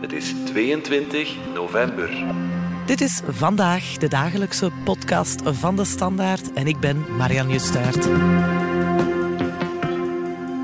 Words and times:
Het 0.00 0.12
is 0.12 0.34
22 0.44 1.36
november. 1.54 2.10
Dit 2.86 3.00
is 3.00 3.20
vandaag 3.28 3.96
de 3.96 4.08
dagelijkse 4.08 4.70
podcast 4.84 5.40
van 5.44 5.76
de 5.76 5.84
Standaard 5.84 6.52
en 6.52 6.66
ik 6.66 6.80
ben 6.80 7.04
Marianne 7.16 7.52
Justaert. 7.52 8.08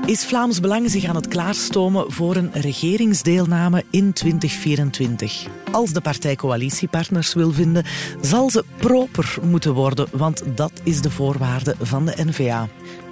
Is 0.09 0.25
Vlaams 0.25 0.59
Belang 0.59 0.89
zich 0.89 1.05
aan 1.05 1.15
het 1.15 1.27
klaarstomen 1.27 2.11
voor 2.11 2.35
een 2.35 2.51
regeringsdeelname 2.53 3.83
in 3.89 4.13
2024? 4.13 5.47
Als 5.71 5.93
de 5.93 6.01
partij 6.01 6.35
coalitiepartners 6.35 7.33
wil 7.33 7.51
vinden, 7.51 7.85
zal 8.21 8.49
ze 8.49 8.63
proper 8.77 9.37
moeten 9.43 9.73
worden, 9.73 10.07
want 10.11 10.43
dat 10.55 10.71
is 10.83 11.01
de 11.01 11.11
voorwaarde 11.11 11.75
van 11.79 12.05
de 12.05 12.13
NVA. 12.25 12.67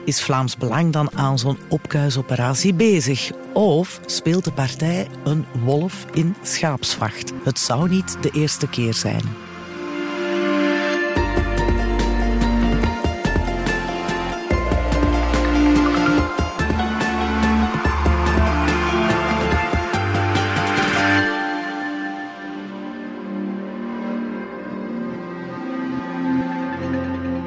Is 0.06 0.22
Vlaams 0.22 0.58
Belang 0.58 0.94
dan 0.94 1.18
aan 1.18 1.40
zo'n 1.40 1.58
opkuisoperatie 1.70 2.74
bezig? 2.74 3.32
Of 3.54 4.00
speelt 4.06 4.44
de 4.44 4.52
partij 4.52 5.08
een 5.24 5.46
wolf 5.64 6.06
in 6.14 6.36
schaapsvacht? 6.42 7.34
Het 7.44 7.60
zou 7.60 7.90
niet 7.90 8.18
de 8.22 8.30
eerste 8.30 8.70
keer 8.70 8.94
zijn. 8.94 9.24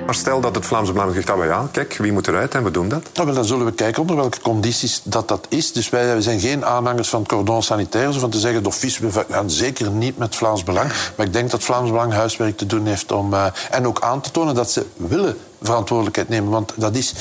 Maar 0.09 0.17
stel 0.17 0.41
dat 0.41 0.55
het 0.55 0.67
Vlaamse 0.67 0.93
Belang 0.93 1.15
zegt, 1.15 1.31
ah, 1.31 1.45
ja, 1.45 1.69
kijk, 1.73 1.97
wie 1.97 2.13
moet 2.13 2.29
eruit 2.29 2.55
en 2.55 2.65
we 2.65 2.71
doen 2.71 2.89
dat? 2.89 3.11
Nou, 3.15 3.33
dan 3.33 3.45
zullen 3.45 3.65
we 3.65 3.73
kijken 3.73 4.01
onder 4.01 4.17
welke 4.17 4.41
condities 4.41 5.01
dat, 5.05 5.29
dat 5.29 5.47
is. 5.49 5.73
Dus 5.73 5.89
wij 5.89 6.21
zijn 6.21 6.41
geen 6.41 6.65
aanhangers 6.65 7.09
van 7.09 7.21
het 7.21 7.29
cordon 7.29 7.63
sanitair, 7.63 8.13
zo 8.13 8.19
van 8.19 8.31
te 8.31 8.39
zeggen, 8.39 8.63
d'office, 8.63 9.09
we 9.09 9.25
gaan 9.31 9.51
zeker 9.51 9.91
niet 9.91 10.19
met 10.19 10.37
Vlaams 10.37 10.65
Belang. 10.65 10.93
Maar 11.17 11.27
ik 11.27 11.33
denk 11.33 11.51
dat 11.51 11.63
Vlaams 11.63 11.91
Belang 11.91 12.13
huiswerk 12.13 12.57
te 12.57 12.67
doen 12.67 12.87
heeft 12.87 13.13
om... 13.13 13.33
Uh, 13.33 13.47
en 13.71 13.87
ook 13.87 14.01
aan 14.01 14.21
te 14.21 14.31
tonen 14.31 14.55
dat 14.55 14.71
ze 14.71 14.87
willen 14.97 15.37
verantwoordelijkheid 15.63 16.29
nemen. 16.29 16.51
Want 16.51 16.73
dat 16.77 16.95
is... 16.97 17.15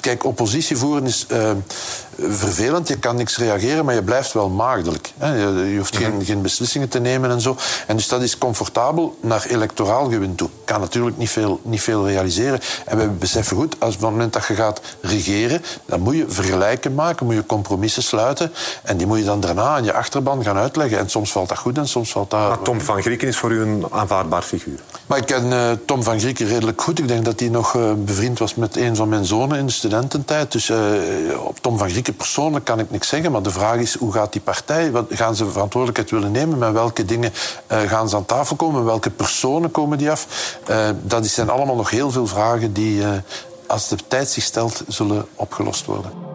Kijk, 0.00 0.24
oppositie 0.24 0.76
voeren 0.76 1.06
is 1.06 1.26
uh, 1.32 1.50
vervelend. 2.18 2.88
Je 2.88 2.98
kan 2.98 3.16
niks 3.16 3.36
reageren, 3.36 3.84
maar 3.84 3.94
je 3.94 4.02
blijft 4.02 4.32
wel 4.32 4.48
maagdelijk. 4.48 5.12
Je, 5.20 5.74
hoeft 5.76 5.96
geen, 5.96 6.14
mhm. 6.14 6.24
geen, 6.24 6.42
beslissingen 6.42 6.88
te 6.88 7.00
nemen 7.00 7.30
en 7.30 7.40
zo. 7.40 7.56
En 7.86 7.96
dus 7.96 8.08
dat 8.08 8.22
is 8.22 8.38
comfortabel 8.38 9.18
naar 9.20 9.46
electoraal 9.48 10.10
gewin 10.10 10.34
toe. 10.34 10.48
Kan 10.64 10.80
natuurlijk 10.80 11.16
niet 11.16 11.30
veel, 11.30 11.60
niet 11.62 11.80
veel 11.80 12.06
realiseren. 12.06 12.60
En 12.84 12.98
we 12.98 13.06
beseffen 13.06 13.56
goed, 13.56 13.76
als 13.78 13.94
op 13.94 14.00
het 14.00 14.10
moment 14.10 14.32
dat 14.32 14.46
je 14.46 14.54
gaat 14.54 14.80
regeren, 15.00 15.62
dan 15.84 16.00
moet 16.00 16.16
je 16.16 16.24
vergelijken 16.28 16.94
maken, 16.94 17.26
moet 17.26 17.34
je 17.34 17.46
compromissen 17.46 18.02
sluiten. 18.02 18.52
En 18.82 18.96
die 18.96 19.06
moet 19.06 19.18
je 19.18 19.24
dan 19.24 19.40
daarna 19.40 19.62
aan 19.62 19.84
je 19.84 19.92
achterban 19.92 20.42
gaan 20.42 20.56
uitleggen. 20.56 20.98
En 20.98 21.10
soms 21.10 21.32
valt 21.32 21.48
dat 21.48 21.58
goed 21.58 21.78
en 21.78 21.88
soms 21.88 22.10
valt 22.10 22.30
dat... 22.30 22.48
Maar 22.48 22.62
Tom 22.62 22.80
van 22.80 23.02
Grieken 23.02 23.28
is 23.28 23.36
voor 23.36 23.50
u 23.50 23.60
een 23.60 23.86
aanvaardbaar 23.90 24.42
figuur? 24.42 24.80
Maar 25.06 25.18
ik 25.18 25.26
ken 25.26 25.46
uh, 25.46 25.70
Tom 25.86 26.02
van 26.02 26.20
Grieken 26.20 26.46
redelijk 26.46 26.82
goed. 26.82 26.98
Ik 26.98 27.08
denk 27.08 27.24
dat 27.24 27.40
hij 27.40 27.48
nog 27.48 27.74
uh, 27.74 27.92
bevriend 27.92 28.38
was 28.38 28.54
met 28.54 28.76
een 28.76 28.96
van 28.96 29.08
mijn 29.08 29.24
zonen 29.24 29.58
in 29.58 29.66
de 29.66 29.72
studententijd. 29.72 30.52
Dus 30.52 30.68
uh, 30.68 30.78
op 31.44 31.58
Tom 31.60 31.78
van 31.78 31.90
Grieken 31.90 32.07
persoonlijk 32.12 32.64
kan 32.64 32.78
ik 32.78 32.90
niks 32.90 33.08
zeggen. 33.08 33.32
Maar 33.32 33.42
de 33.42 33.50
vraag 33.50 33.76
is, 33.76 33.94
hoe 33.94 34.12
gaat 34.12 34.32
die 34.32 34.40
partij? 34.40 34.90
Wat, 34.90 35.06
gaan 35.10 35.36
ze 35.36 35.50
verantwoordelijkheid 35.50 36.10
willen 36.10 36.32
nemen? 36.32 36.58
Met 36.58 36.72
welke 36.72 37.04
dingen 37.04 37.32
gaan 37.68 38.08
ze 38.08 38.16
aan 38.16 38.24
tafel 38.24 38.56
komen? 38.56 38.84
Welke 38.84 39.10
personen 39.10 39.70
komen 39.70 39.98
die 39.98 40.10
af? 40.10 40.56
dat 41.02 41.26
zijn 41.26 41.50
allemaal 41.50 41.76
nog 41.76 41.90
heel 41.90 42.10
veel 42.10 42.26
vragen 42.26 42.72
die, 42.72 43.02
als 43.66 43.88
de 43.88 43.96
tijd 44.08 44.28
zich 44.28 44.42
stelt, 44.42 44.82
zullen 44.88 45.26
opgelost 45.34 45.84
worden. 45.84 46.27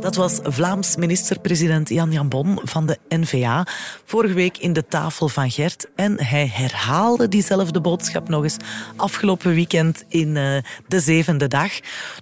Dat 0.00 0.16
was 0.16 0.38
Vlaams 0.42 0.96
minister-president 0.96 1.88
Jan 1.88 2.12
Jan 2.12 2.28
Bon 2.28 2.60
van 2.62 2.86
de 2.86 2.98
NVA. 3.08 3.66
Vorige 4.04 4.34
week 4.34 4.58
in 4.58 4.72
de 4.72 4.86
tafel 4.86 5.28
van 5.28 5.50
Gert. 5.50 5.86
En 5.96 6.24
hij 6.24 6.50
herhaalde 6.52 7.28
diezelfde 7.28 7.80
boodschap 7.80 8.28
nog 8.28 8.42
eens 8.42 8.56
afgelopen 8.96 9.54
weekend 9.54 10.04
in 10.08 10.28
uh, 10.28 10.56
de 10.88 11.00
zevende 11.00 11.48
dag. 11.48 11.70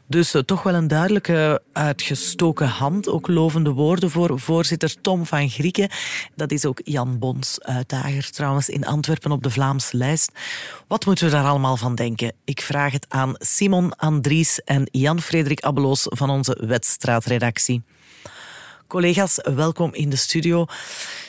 Dus 0.07 0.35
uh, 0.35 0.43
toch 0.43 0.63
wel 0.63 0.75
een 0.75 0.89
duidelijke 0.89 1.63
uitgestoken 1.73 2.69
hand. 2.69 3.09
Ook 3.09 3.29
lovende 3.29 3.73
woorden 3.73 4.11
voor 4.11 4.41
voorzitter 4.41 5.01
Tom 5.01 5.27
van 5.27 5.49
Grieken. 5.49 5.89
Dat 6.35 6.51
is 6.51 6.65
ook 6.65 6.81
Jan 6.85 7.19
Bons 7.19 7.61
uitdager 7.63 8.31
trouwens 8.31 8.69
in 8.69 8.87
Antwerpen 8.87 9.33
op 9.33 9.43
de 9.43 9.51
Vlaamse 9.51 9.97
lijst. 9.97 10.33
Wat 10.89 11.07
moeten 11.07 11.25
we 11.25 11.31
daar 11.31 11.45
allemaal 11.45 11.77
van 11.77 11.95
denken? 11.95 12.33
Ik 12.45 12.61
vraag 12.61 12.93
het 12.93 13.07
aan 13.09 13.35
Simon 13.39 13.97
Andries 13.97 14.61
en 14.65 14.89
Jan-Frederik 14.91 15.61
Abeloos 15.61 16.07
van 16.09 16.31
onze 16.31 16.59
Wetstraatredactie. 16.61 17.83
Collega's, 18.87 19.41
welkom 19.55 19.95
in 19.95 20.11
de 20.11 20.17
studio. 20.17 20.67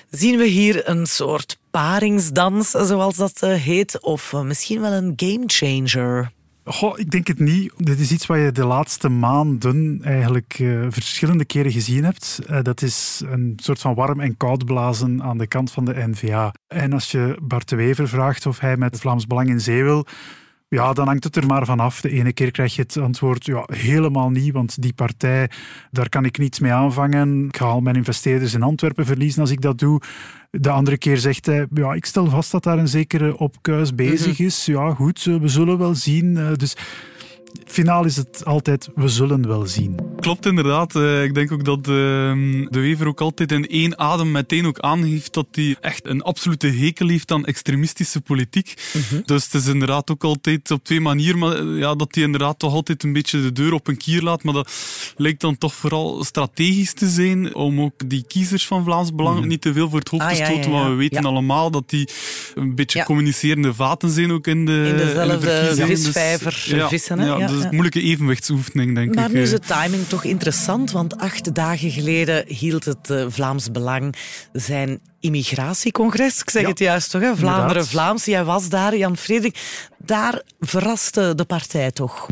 Zien 0.09 0.37
we 0.37 0.45
hier 0.45 0.89
een 0.89 1.05
soort 1.05 1.57
paringsdans, 1.71 2.69
zoals 2.69 3.15
dat 3.15 3.41
eh, 3.41 3.53
heet, 3.53 4.01
of 4.01 4.33
eh, 4.33 4.41
misschien 4.41 4.81
wel 4.81 4.91
een 4.91 5.13
gamechanger? 5.15 6.31
Goh, 6.72 7.00
ik 7.00 7.12
denk 7.12 7.28
het 7.28 7.40
niet. 7.40 7.74
Dit 7.78 8.00
is 8.00 8.12
iets 8.12 8.25
wat 8.25 8.38
je 8.38 8.52
de 8.52 8.66
laatste 8.66 9.09
maanden 9.09 10.00
eigenlijk 10.03 10.59
uh, 10.59 10.85
verschillende 10.90 11.46
keren 11.46 11.72
gezien 11.72 12.03
hebt. 12.03 12.40
Uh, 12.50 12.62
dat 12.62 12.81
is 12.81 13.22
een 13.25 13.53
soort 13.62 13.80
van 13.80 13.96
warm 13.96 14.19
en 14.19 14.38
koud 14.38 14.66
blazen 14.66 15.24
aan 15.24 15.38
de 15.38 15.47
kant 15.47 15.72
van 15.72 15.85
de 15.85 16.07
NVA. 16.07 16.53
En 16.68 16.94
als 16.94 17.12
je 17.12 17.38
Bart 17.41 17.69
de 17.69 17.75
Wever 17.75 18.07
vraagt 18.07 18.46
of 18.46 18.59
hij 18.59 18.78
met 18.78 19.00
Vlaams 19.00 19.28
Belang 19.28 19.50
in 19.50 19.62
zee 19.62 19.84
wil, 19.84 20.06
ja, 20.69 20.94
dan 20.94 21.07
hangt 21.07 21.24
het 21.24 21.35
er 21.35 21.46
maar 21.46 21.66
vanaf. 21.66 22.02
De 22.02 22.09
ene 22.09 22.34
keer 22.34 22.52
krijg 22.52 22.75
je 22.75 22.81
het 22.81 22.97
antwoord 22.97 23.46
ja, 23.46 23.63
helemaal 23.66 24.30
niet, 24.30 24.53
want 24.53 24.81
die 24.81 24.94
partij, 24.94 25.50
daar 25.91 26.09
kan 26.09 26.25
ik 26.25 26.38
niets 26.38 26.59
mee 26.59 26.72
aanvangen. 26.72 27.46
Ik 27.46 27.57
ga 27.57 27.66
al 27.66 27.81
mijn 27.81 27.96
investeerders 27.96 28.53
in 28.53 28.63
Antwerpen 28.63 29.06
verliezen 29.06 29.41
als 29.41 29.52
ik 29.52 29.62
dat 29.62 29.80
doe. 29.80 30.02
De 30.52 30.69
andere 30.69 30.97
keer 30.97 31.18
zegt 31.18 31.46
hij, 31.46 31.68
ja, 31.74 31.94
ik 31.94 32.06
stel 32.06 32.30
vast 32.30 32.52
dat 32.52 32.63
daar 32.63 32.78
een 32.78 32.88
zekere 32.88 33.38
opkuis 33.38 33.96
bezig 33.96 34.34
mhm. 34.34 34.44
is. 34.44 34.66
Ja, 34.66 34.94
goed, 34.94 35.24
we 35.24 35.47
zullen 35.47 35.78
wel 35.78 35.96
zien. 35.96 36.38
Eh, 36.38 36.53
dus 36.53 36.75
finaal 37.65 38.05
is 38.05 38.15
het 38.15 38.45
altijd, 38.45 38.89
we 38.95 39.07
zullen 39.07 39.47
wel 39.47 39.65
zien. 39.65 39.99
Klopt 40.19 40.45
inderdaad. 40.45 40.95
Uh, 40.95 41.23
ik 41.23 41.33
denk 41.33 41.51
ook 41.51 41.65
dat 41.65 41.77
uh, 41.77 41.85
de 41.85 42.79
Wever 42.79 43.07
ook 43.07 43.21
altijd 43.21 43.51
in 43.51 43.67
één 43.67 43.99
adem 43.99 44.31
meteen 44.31 44.65
ook 44.65 44.79
aangeeft 44.79 45.33
dat 45.33 45.47
hij 45.51 45.77
echt 45.81 46.05
een 46.05 46.21
absolute 46.21 46.67
hekel 46.67 47.07
heeft 47.07 47.31
aan 47.31 47.45
extremistische 47.45 48.21
politiek. 48.21 48.73
Uh-huh. 48.95 49.25
Dus 49.25 49.43
het 49.43 49.53
is 49.53 49.67
inderdaad 49.67 50.11
ook 50.11 50.23
altijd 50.23 50.71
op 50.71 50.83
twee 50.83 51.01
manieren, 51.01 51.39
maar 51.39 51.55
eh, 51.55 51.77
ja, 51.77 51.95
dat 51.95 52.15
hij 52.15 52.23
inderdaad 52.23 52.59
toch 52.59 52.73
altijd 52.73 53.03
een 53.03 53.13
beetje 53.13 53.41
de 53.41 53.51
deur 53.51 53.73
op 53.73 53.88
een 53.88 53.97
kier 53.97 54.21
laat. 54.21 54.43
Maar 54.43 54.53
dat 54.53 54.71
lijkt 55.15 55.41
dan 55.41 55.57
toch 55.57 55.73
vooral 55.73 56.23
strategisch 56.23 56.93
te 56.93 57.07
zijn 57.07 57.55
om 57.55 57.81
ook 57.81 58.09
die 58.09 58.23
kiezers 58.27 58.67
van 58.67 58.83
Vlaams 58.83 59.15
Belang 59.15 59.35
uh-huh. 59.35 59.49
niet 59.49 59.61
te 59.61 59.73
veel 59.73 59.89
voor 59.89 59.99
het 59.99 60.09
hoofd 60.09 60.23
ah, 60.23 60.29
te 60.29 60.35
stoten. 60.35 60.55
Ja, 60.55 60.61
ja, 60.61 60.71
ja. 60.71 60.77
Want 60.77 60.89
we 60.89 60.95
weten 60.95 61.25
allemaal 61.25 61.71
dat 61.71 61.89
die 61.89 62.09
een 62.55 62.75
beetje 62.75 63.03
communicerende 63.03 63.73
vaten 63.73 64.09
zijn 64.09 64.31
ook 64.31 64.47
in 64.47 64.65
de, 64.65 64.85
in 64.87 64.97
dezelfde 64.97 65.69
in 65.69 65.75
de 65.75 65.85
visvijver 65.85 66.53
vissen. 66.89 67.19
Hè? 67.19 67.25
Ja, 67.25 67.47
dus 67.47 67.63
een 67.63 67.69
moeilijke 67.69 68.01
evenwichtsoefening, 68.01 68.95
denk 68.95 69.15
maar 69.15 69.25
ik. 69.25 69.31
Maar 69.31 69.37
nu 69.37 69.41
is 69.41 69.51
de 69.51 69.59
timing 69.59 70.07
toch 70.07 70.23
interessant, 70.23 70.91
want 70.91 71.17
acht 71.17 71.55
dagen 71.55 71.91
geleden 71.91 72.43
hield 72.47 72.85
het 72.85 73.09
uh, 73.09 73.25
Vlaams 73.29 73.71
Belang 73.71 74.15
zijn 74.51 74.99
immigratiecongres. 75.19 76.41
Ik 76.41 76.50
zeg 76.50 76.62
ja, 76.62 76.68
het 76.68 76.80
juist 76.80 77.12
toch, 77.12 77.22
hè? 77.22 77.35
Vlaanderen-Vlaams. 77.35 78.25
Jij 78.25 78.44
was 78.44 78.69
daar, 78.69 78.97
Jan 78.97 79.18
Frederik. 79.18 79.88
Daar 79.97 80.41
verraste 80.59 81.35
de 81.35 81.46
partij 81.46 81.91
toch? 81.91 82.28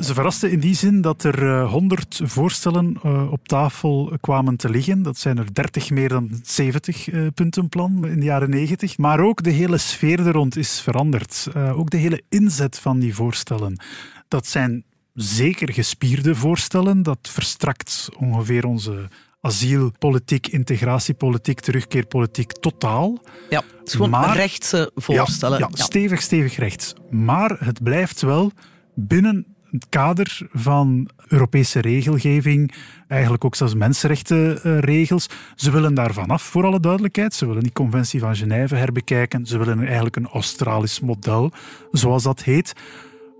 Ze 0.00 0.14
verraste 0.14 0.50
in 0.50 0.60
die 0.60 0.74
zin 0.74 1.00
dat 1.00 1.24
er 1.24 1.62
honderd 1.62 2.18
uh, 2.22 2.28
voorstellen 2.28 3.00
uh, 3.04 3.32
op 3.32 3.48
tafel 3.48 4.16
kwamen 4.20 4.56
te 4.56 4.70
liggen. 4.70 5.02
Dat 5.02 5.18
zijn 5.18 5.38
er 5.38 5.54
30 5.54 5.90
meer 5.90 6.08
dan 6.08 6.40
70 6.42 7.12
uh, 7.12 7.26
puntenplan 7.34 8.06
in 8.06 8.18
de 8.20 8.24
jaren 8.24 8.50
90. 8.50 8.98
Maar 8.98 9.20
ook 9.20 9.42
de 9.42 9.50
hele 9.50 9.78
sfeer 9.78 10.26
er 10.26 10.32
rond 10.32 10.56
is 10.56 10.80
veranderd. 10.80 11.48
ook 11.54 11.90
de 11.90 11.96
hele 11.96 12.22
inzet 12.28 12.78
van 12.78 12.98
die 12.98 13.14
voorstellen. 13.14 13.80
Dat 14.28 14.46
zijn 14.46 14.84
zeker 15.14 15.72
gespierde 15.72 16.34
voorstellen. 16.34 17.02
Dat 17.02 17.18
verstrakt 17.22 18.08
ongeveer 18.18 18.66
onze 18.66 19.08
asielpolitiek, 19.44 20.46
integratiepolitiek, 20.46 21.60
terugkeerpolitiek 21.60 22.52
totaal. 22.52 23.22
Ja, 23.50 23.62
het 23.78 23.86
is 23.86 23.92
gewoon 23.92 24.10
maar, 24.10 24.36
rechtse 24.36 24.90
voorstellen. 24.94 25.58
Ja, 25.58 25.68
ja, 25.74 25.84
stevig, 25.84 26.22
stevig 26.22 26.56
rechts. 26.56 26.94
Maar 27.10 27.56
het 27.58 27.82
blijft 27.82 28.20
wel 28.20 28.52
binnen 28.94 29.46
het 29.70 29.86
kader 29.88 30.48
van 30.52 31.08
Europese 31.28 31.80
regelgeving, 31.80 32.74
eigenlijk 33.08 33.44
ook 33.44 33.54
zelfs 33.54 33.74
mensenrechtenregels. 33.74 35.26
Ze 35.54 35.70
willen 35.70 35.94
daar 35.94 36.12
vanaf, 36.12 36.42
voor 36.42 36.64
alle 36.64 36.80
duidelijkheid. 36.80 37.34
Ze 37.34 37.46
willen 37.46 37.62
die 37.62 37.72
conventie 37.72 38.20
van 38.20 38.36
Genève 38.36 38.74
herbekijken. 38.74 39.46
Ze 39.46 39.58
willen 39.58 39.84
eigenlijk 39.84 40.16
een 40.16 40.28
Australisch 40.28 41.00
model, 41.00 41.52
zoals 41.92 42.22
dat 42.22 42.42
heet. 42.42 42.72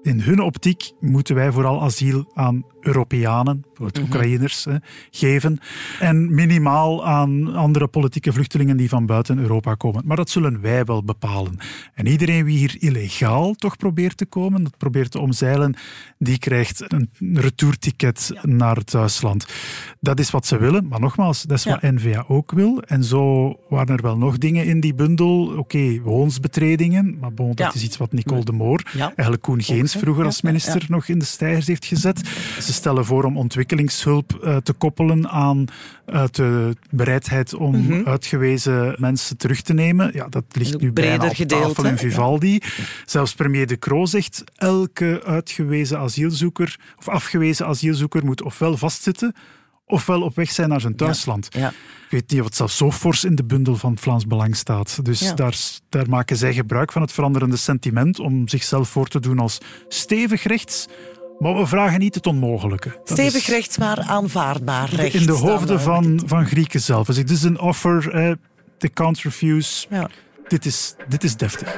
In 0.04 0.20
hun 0.20 0.40
optiek 0.40 0.90
moeten 1.00 1.34
wij 1.34 1.52
vooral 1.52 1.82
asiel 1.82 2.30
aan 2.34 2.64
Europeanen, 2.80 3.60
bijvoorbeeld 3.60 3.96
Mhm. 3.96 4.04
Oekraïners, 4.04 4.66
geven. 5.10 5.58
En 6.00 6.34
minimaal 6.34 7.06
aan 7.06 7.54
andere 7.54 7.86
politieke 7.88 8.32
vluchtelingen 8.32 8.76
die 8.76 8.88
van 8.88 9.06
buiten 9.06 9.38
Europa 9.38 9.74
komen. 9.74 10.02
Maar 10.06 10.16
dat 10.16 10.30
zullen 10.30 10.60
wij 10.60 10.84
wel 10.84 11.04
bepalen. 11.04 11.56
En 11.94 12.06
iedereen 12.06 12.44
wie 12.44 12.58
hier 12.58 12.76
illegaal 12.78 13.54
toch 13.54 13.76
probeert 13.76 14.16
te 14.16 14.26
komen, 14.26 14.62
dat 14.62 14.76
probeert 14.76 15.10
te 15.10 15.18
omzeilen, 15.18 15.74
die 16.18 16.38
krijgt 16.38 16.92
een 16.92 17.10
retourticket 17.34 18.32
naar 18.42 18.78
Duitsland. 18.84 19.46
Dat 20.00 20.18
is 20.18 20.30
wat 20.30 20.46
ze 20.46 20.58
willen, 20.58 20.88
maar 20.88 21.00
nogmaals, 21.00 21.42
dat 21.42 21.58
is 21.58 21.64
Ja. 21.64 21.70
wat 21.80 21.82
N-VA 21.92 22.24
ook 22.28 22.52
wil. 22.52 22.82
En 22.82 23.04
zo 23.04 23.54
waren 23.68 23.96
er 23.96 24.02
wel 24.02 24.18
nog 24.18 24.38
dingen 24.38 24.64
in 24.66 24.80
die 24.80 24.94
bundel. 24.94 25.54
Oké, 25.56 26.00
woonsbetredingen, 26.00 27.16
maar 27.20 27.32
bon, 27.34 27.46
dat 27.48 27.58
Ja. 27.58 27.72
is 27.74 27.82
iets 27.84 27.96
wat 27.96 28.12
Nicole 28.12 28.44
de 28.44 28.52
Moor, 28.52 28.82
eigenlijk 28.96 29.42
Koen 29.42 29.62
Geens 29.62 29.93
vroeger 29.98 30.24
als 30.24 30.42
minister 30.42 30.84
nog 30.88 31.08
in 31.08 31.18
de 31.18 31.24
stijgers 31.24 31.66
heeft 31.66 31.84
gezet. 31.84 32.28
Ze 32.60 32.72
stellen 32.72 33.04
voor 33.04 33.24
om 33.24 33.36
ontwikkelingshulp 33.36 34.38
eh, 34.42 34.56
te 34.56 34.72
koppelen 34.72 35.28
aan 35.28 35.64
eh, 36.06 36.24
de 36.30 36.76
bereidheid 36.90 37.54
om 37.54 38.02
uitgewezen 38.04 38.96
mensen 38.98 39.36
terug 39.36 39.60
te 39.60 39.72
nemen. 39.72 40.10
Ja, 40.12 40.28
dat 40.28 40.44
ligt 40.52 40.72
Mhm. 40.74 40.84
Nu 40.84 40.92
bijna 40.92 41.10
breder 41.10 41.30
op 41.30 41.36
gedeeld, 41.36 41.74
tafel 41.74 41.90
in 41.90 41.98
Vivaldi. 41.98 42.60
Zelfs 43.06 43.34
premier 43.34 43.66
De 43.66 43.78
Croo 43.78 44.06
zegt 44.06 44.44
elke 44.54 45.22
uitgewezen 45.24 45.98
asielzoeker 45.98 46.78
of 46.98 47.08
afgewezen 47.08 47.66
asielzoeker 47.66 48.24
moet 48.24 48.42
ofwel 48.42 48.76
vastzitten 48.76 49.34
ofwel 49.86 50.22
op 50.22 50.34
weg 50.34 50.50
zijn 50.50 50.68
naar 50.68 50.80
zijn 50.80 50.96
thuisland. 50.96 51.48
Ja. 51.50 51.68
Ik 51.68 52.10
weet 52.10 52.30
niet 52.30 52.40
of 52.40 52.46
het 52.46 52.56
zelfs 52.56 52.76
zo 52.76 52.90
fors 52.92 53.24
in 53.24 53.34
de 53.34 53.44
bundel 53.44 53.76
van 53.76 53.98
Vlaams 53.98 54.26
Belang 54.26 54.56
staat. 54.56 55.04
Dus 55.04 55.20
Ja. 55.20 55.32
daar, 55.34 55.56
daar 55.88 56.08
maken 56.08 56.36
zij 56.36 56.54
gebruik 56.54 56.92
van 56.92 57.02
het 57.02 57.12
veranderende 57.12 57.56
sentiment 57.56 58.18
om 58.18 58.48
zichzelf 58.48 58.88
voor 58.88 59.08
te 59.08 59.20
doen 59.20 59.38
als 59.38 59.58
stevig 59.88 60.42
rechts. 60.42 60.86
Maar 61.38 61.54
we 61.56 61.66
vragen 61.66 61.98
niet 61.98 62.14
het 62.14 62.26
onmogelijke. 62.26 62.88
Dat 62.88 63.18
Stevig 63.18 63.46
rechts, 63.46 63.78
maar 63.78 64.00
aanvaardbaar 64.00 64.88
rechts. 64.90 65.14
In 65.14 65.26
de 65.26 65.32
hoofden 65.32 65.76
eh, 65.78 65.84
van, 65.84 66.22
van 66.26 66.46
Grieken 66.46 66.80
zelf. 66.80 67.06
Dus 67.06 67.16
dit 67.16 67.30
is 67.30 67.42
een 67.42 67.60
offer, 67.60 68.10
eh, 68.10 68.32
they 68.78 68.90
can't 68.90 69.20
refuse. 69.20 69.86
Ja. 69.90 70.10
Dit 70.48 70.66
is, 70.66 70.94
dit 71.08 71.24
is 71.24 71.36
deftig. 71.36 71.76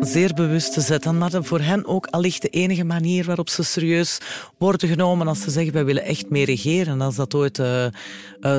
Zeer 0.00 0.34
bewust 0.34 0.72
te 0.72 0.80
zetten. 0.80 1.18
Maar 1.18 1.44
voor 1.44 1.60
hen 1.60 1.86
ook 1.86 2.06
allicht 2.06 2.42
de 2.42 2.48
enige 2.48 2.84
manier 2.84 3.24
waarop 3.24 3.48
ze 3.48 3.62
serieus 3.62 4.20
worden 4.58 4.88
genomen 4.88 5.28
als 5.28 5.40
ze 5.40 5.50
zeggen 5.50 5.72
wij 5.72 5.84
willen 5.84 6.04
echt 6.04 6.30
meer 6.30 6.46
regeren. 6.46 7.00
Als 7.00 7.16
dat 7.16 7.34
ooit 7.34 7.58
eh, 7.58 7.84
eh, 7.84 7.92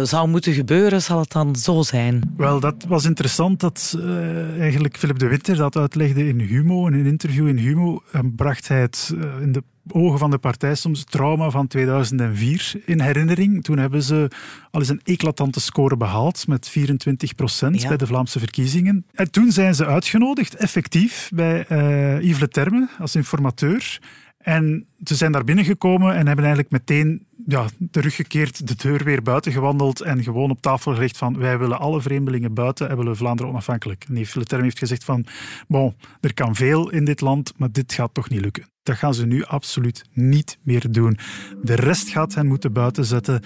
zou 0.04 0.28
moeten 0.28 0.54
gebeuren, 0.54 1.02
zal 1.02 1.20
het 1.20 1.32
dan 1.32 1.56
zo 1.56 1.82
zijn. 1.82 2.34
Wel, 2.38 2.60
dat 2.60 2.86
was 2.88 3.06
interessant 3.06 3.60
dat 3.60 3.96
eh, 3.98 4.60
eigenlijk 4.60 4.98
Philip 4.98 5.20
de 5.20 5.28
Winter 5.28 5.56
dat 5.56 5.76
uitlegde 5.76 6.28
in 6.28 6.40
Humo. 6.40 6.88
In 6.88 6.94
een 6.94 7.06
interview 7.06 7.48
in 7.48 7.58
Humo 7.58 8.02
bracht 8.36 8.68
hij 8.68 8.82
het 8.82 9.14
in 9.42 9.52
de 9.52 9.64
ogen 9.94 10.20
van 10.20 10.30
de 10.32 10.38
partij 10.38 10.76
soms 10.76 11.04
trauma 11.04 11.50
van 11.50 11.68
2004 11.68 12.74
in 12.86 13.00
herinnering. 13.02 13.64
Toen 13.64 13.78
hebben 13.78 14.04
ze 14.04 14.28
al 14.72 14.80
eens 14.80 14.90
een 14.90 15.02
eclatante 15.04 15.60
score 15.62 15.98
behaald 15.98 16.48
met 16.48 16.70
24 16.70 17.36
procent 17.36 17.82
Ja. 17.82 17.88
bij 17.88 17.98
de 17.98 18.08
Vlaamse 18.08 18.40
verkiezingen. 18.40 19.06
En 19.14 19.32
toen 19.32 19.52
zijn 19.52 19.76
ze 19.76 19.86
uitgenodigd, 19.86 20.56
effectief, 20.56 21.30
bij 21.34 21.66
eh 21.68 22.22
Yves 22.22 22.40
Le 22.40 22.48
Terme 22.48 22.88
als 23.00 23.16
informateur. 23.16 24.00
En 24.40 24.88
ze 25.04 25.16
zijn 25.16 25.32
daar 25.32 25.44
binnengekomen 25.44 26.16
en 26.16 26.28
hebben 26.28 26.46
eigenlijk 26.46 26.72
meteen 26.72 27.28
ja, 27.46 27.66
teruggekeerd, 27.92 28.68
de 28.68 28.76
deur 28.76 29.04
weer 29.04 29.22
buiten 29.22 29.52
gewandeld 29.52 30.02
en 30.02 30.24
gewoon 30.24 30.50
op 30.50 30.62
tafel 30.62 30.94
gelegd 30.94 31.18
van 31.18 31.38
wij 31.38 31.58
willen 31.58 31.80
alle 31.80 32.02
vreemdelingen 32.02 32.54
buiten 32.54 32.90
en 32.90 32.98
willen 32.98 33.16
Vlaanderen 33.16 33.52
onafhankelijk. 33.52 34.06
Yves 34.10 34.34
Le 34.34 34.62
heeft 34.62 34.80
gezegd 34.80 35.04
van 35.04 35.26
bon, 35.68 35.96
er 36.22 36.34
kan 36.34 36.56
veel 36.56 36.90
in 36.90 37.06
dit 37.06 37.22
land, 37.22 37.54
maar 37.58 37.72
dit 37.72 37.94
gaat 37.94 38.14
toch 38.14 38.30
niet 38.30 38.42
lukken. 38.42 38.70
Dat 38.84 38.98
gaan 38.98 39.14
ze 39.14 39.26
nu 39.26 39.44
absoluut 39.44 40.06
niet 40.14 40.58
meer 40.62 40.92
doen. 40.92 41.18
De 41.62 41.76
rest 41.76 42.10
gaat 42.10 42.34
hen 42.34 42.48
moeten 42.48 42.74
buiten 42.74 43.06
zetten. 43.06 43.44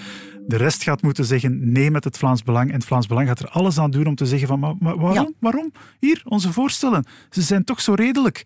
De 0.48 0.58
rest 0.58 0.84
gaat 0.84 1.02
moeten 1.02 1.26
zeggen 1.26 1.72
nee 1.72 1.92
met 1.92 2.04
het 2.04 2.18
Vlaams 2.18 2.44
Belang. 2.44 2.70
En 2.70 2.76
het 2.76 2.86
Vlaams 2.86 3.08
Belang 3.08 3.28
gaat 3.28 3.40
er 3.40 3.50
alles 3.50 3.78
aan 3.78 3.92
doen 3.92 4.06
om 4.06 4.16
te 4.16 4.26
zeggen 4.26 4.48
van 4.48 4.60
maar, 4.60 4.76
maar 4.80 4.98
waarom? 4.98 5.26
Ja. 5.26 5.32
Waarom? 5.40 5.72
Hier, 6.00 6.22
onze 6.26 6.54
voorstellen. 6.54 7.06
Ze 7.30 7.42
zijn 7.42 7.64
toch 7.64 7.82
zo 7.82 7.94
redelijk. 7.94 8.46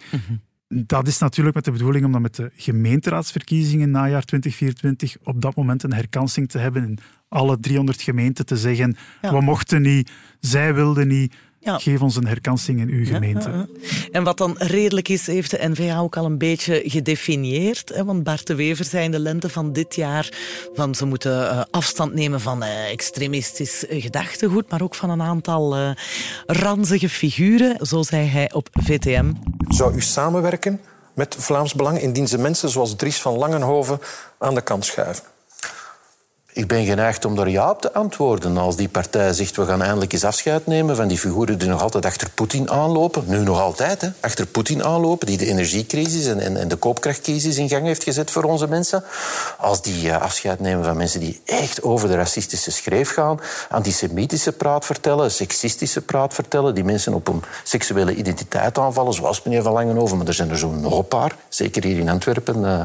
Dat 0.68 1.08
is 1.08 1.18
natuurlijk 1.18 1.56
met 1.56 1.66
de 1.66 1.72
bedoeling 1.72 2.06
om 2.06 2.12
dan 2.12 2.22
met 2.22 2.36
de 2.36 2.52
gemeenteraadsverkiezingen 2.56 3.92
najaar 3.92 4.24
2024 4.24 5.18
op 5.24 5.42
dat 5.42 5.56
moment 5.56 5.84
een 5.84 5.94
herkansing 5.94 6.50
te 6.50 6.58
hebben 6.58 6.84
in 6.84 7.00
alle 7.30 7.60
300 7.60 8.02
gemeenten 8.02 8.46
te 8.46 8.58
zeggen 8.58 8.96
Ja. 9.22 9.32
we 9.32 9.42
mochten 9.42 9.82
niet, 9.82 10.12
zij 10.40 10.74
wilden 10.74 11.08
niet, 11.08 11.36
Ja. 11.60 11.78
geef 11.78 12.02
ons 12.02 12.16
een 12.16 12.28
herkansing 12.28 12.80
in 12.80 12.90
uw 12.90 13.06
gemeente. 13.06 13.70
En 14.12 14.24
wat 14.24 14.38
dan 14.38 14.56
redelijk 14.58 15.10
is, 15.10 15.28
heeft 15.28 15.52
de 15.52 15.70
NVA 15.70 16.00
ook 16.00 16.18
al 16.18 16.26
een 16.26 16.38
beetje 16.38 16.82
gedefinieerd. 16.86 17.92
Hè? 17.94 18.06
Want 18.06 18.24
Bart 18.24 18.48
de 18.48 18.56
Wever 18.56 18.86
zei 18.86 19.04
in 19.04 19.12
de 19.12 19.20
lente 19.20 19.50
van 19.50 19.74
dit 19.74 19.96
jaar 19.96 20.30
van 20.74 20.96
ze 20.96 21.06
moeten 21.06 21.50
eh, 21.50 21.62
afstand 21.72 22.14
nemen 22.14 22.42
van 22.42 22.64
eh, 22.64 22.92
extremistisch 22.92 23.86
gedachtegoed, 23.90 24.70
maar 24.70 24.82
ook 24.82 24.96
van 24.96 25.10
een 25.10 25.22
aantal 25.22 25.76
eh, 25.76 25.90
ranzige 26.46 27.10
figuren. 27.10 27.86
Zo 27.86 28.02
zei 28.02 28.28
hij 28.28 28.54
op 28.54 28.70
VTM. 28.72 29.34
Zou 29.68 29.96
u 29.96 30.02
samenwerken 30.02 30.82
met 31.14 31.36
Vlaams 31.40 31.74
Belang 31.74 32.00
indien 32.00 32.28
ze 32.28 32.38
mensen 32.38 32.70
zoals 32.70 32.96
Dries 32.96 33.22
van 33.22 33.38
Langenhoven 33.38 34.00
aan 34.38 34.56
de 34.56 34.62
kant 34.62 34.86
schuiven? 34.86 35.24
Ik 36.58 36.68
ben 36.68 36.86
geneigd 36.86 37.26
om 37.26 37.36
daar 37.36 37.50
ja 37.50 37.70
op 37.70 37.82
te 37.82 37.94
antwoorden. 37.94 38.58
Als 38.58 38.76
die 38.76 38.90
partij 38.90 39.34
zegt 39.34 39.56
we 39.56 39.66
gaan 39.66 39.82
eindelijk 39.82 40.14
eens 40.14 40.24
afscheid 40.24 40.68
nemen 40.68 40.96
van 40.96 41.08
die 41.08 41.18
figuren 41.18 41.58
die 41.58 41.68
nog 41.68 41.82
altijd 41.82 42.06
achter 42.06 42.30
Poetin 42.30 42.70
aanlopen, 42.70 43.24
nu 43.28 43.38
nog 43.40 43.60
altijd, 43.60 44.02
hè, 44.02 44.08
achter 44.20 44.46
Poetin 44.46 44.84
aanlopen, 44.84 45.28
die 45.28 45.38
de 45.38 45.46
energiecrisis 45.46 46.26
en, 46.26 46.40
en, 46.40 46.58
en 46.58 46.68
de 46.68 46.76
koopkrachtcrisis 46.76 47.58
in 47.58 47.70
gang 47.70 47.86
heeft 47.86 48.04
gezet 48.04 48.32
voor 48.32 48.44
onze 48.44 48.68
mensen. 48.68 49.04
Als 49.58 49.82
die 49.82 50.10
eh, 50.12 50.22
afscheid 50.22 50.60
nemen 50.60 50.84
van 50.84 50.98
mensen 50.98 51.20
die 51.20 51.42
echt 51.46 51.84
over 51.84 52.08
de 52.08 52.16
racistische 52.16 52.72
schreef 52.72 53.14
gaan, 53.14 53.40
antisemitische 53.70 54.52
praat 54.52 54.86
vertellen, 54.86 55.32
seksistische 55.32 56.02
praat 56.02 56.34
vertellen, 56.34 56.76
die 56.76 56.84
mensen 56.84 57.14
op 57.14 57.28
een 57.28 57.44
seksuele 57.64 58.16
identiteit 58.16 58.78
aanvallen, 58.78 59.14
zoals 59.14 59.44
meneer 59.44 59.62
Van 59.62 59.74
Langenhoven, 59.74 60.18
maar 60.18 60.28
er 60.28 60.34
zijn 60.34 60.50
er 60.50 60.58
zo 60.58 60.70
nog 60.70 60.98
een 60.98 61.08
paar, 61.08 61.36
zeker 61.50 61.84
hier 61.84 61.98
in 62.00 62.10
Antwerpen. 62.10 62.66
eh 62.66 62.82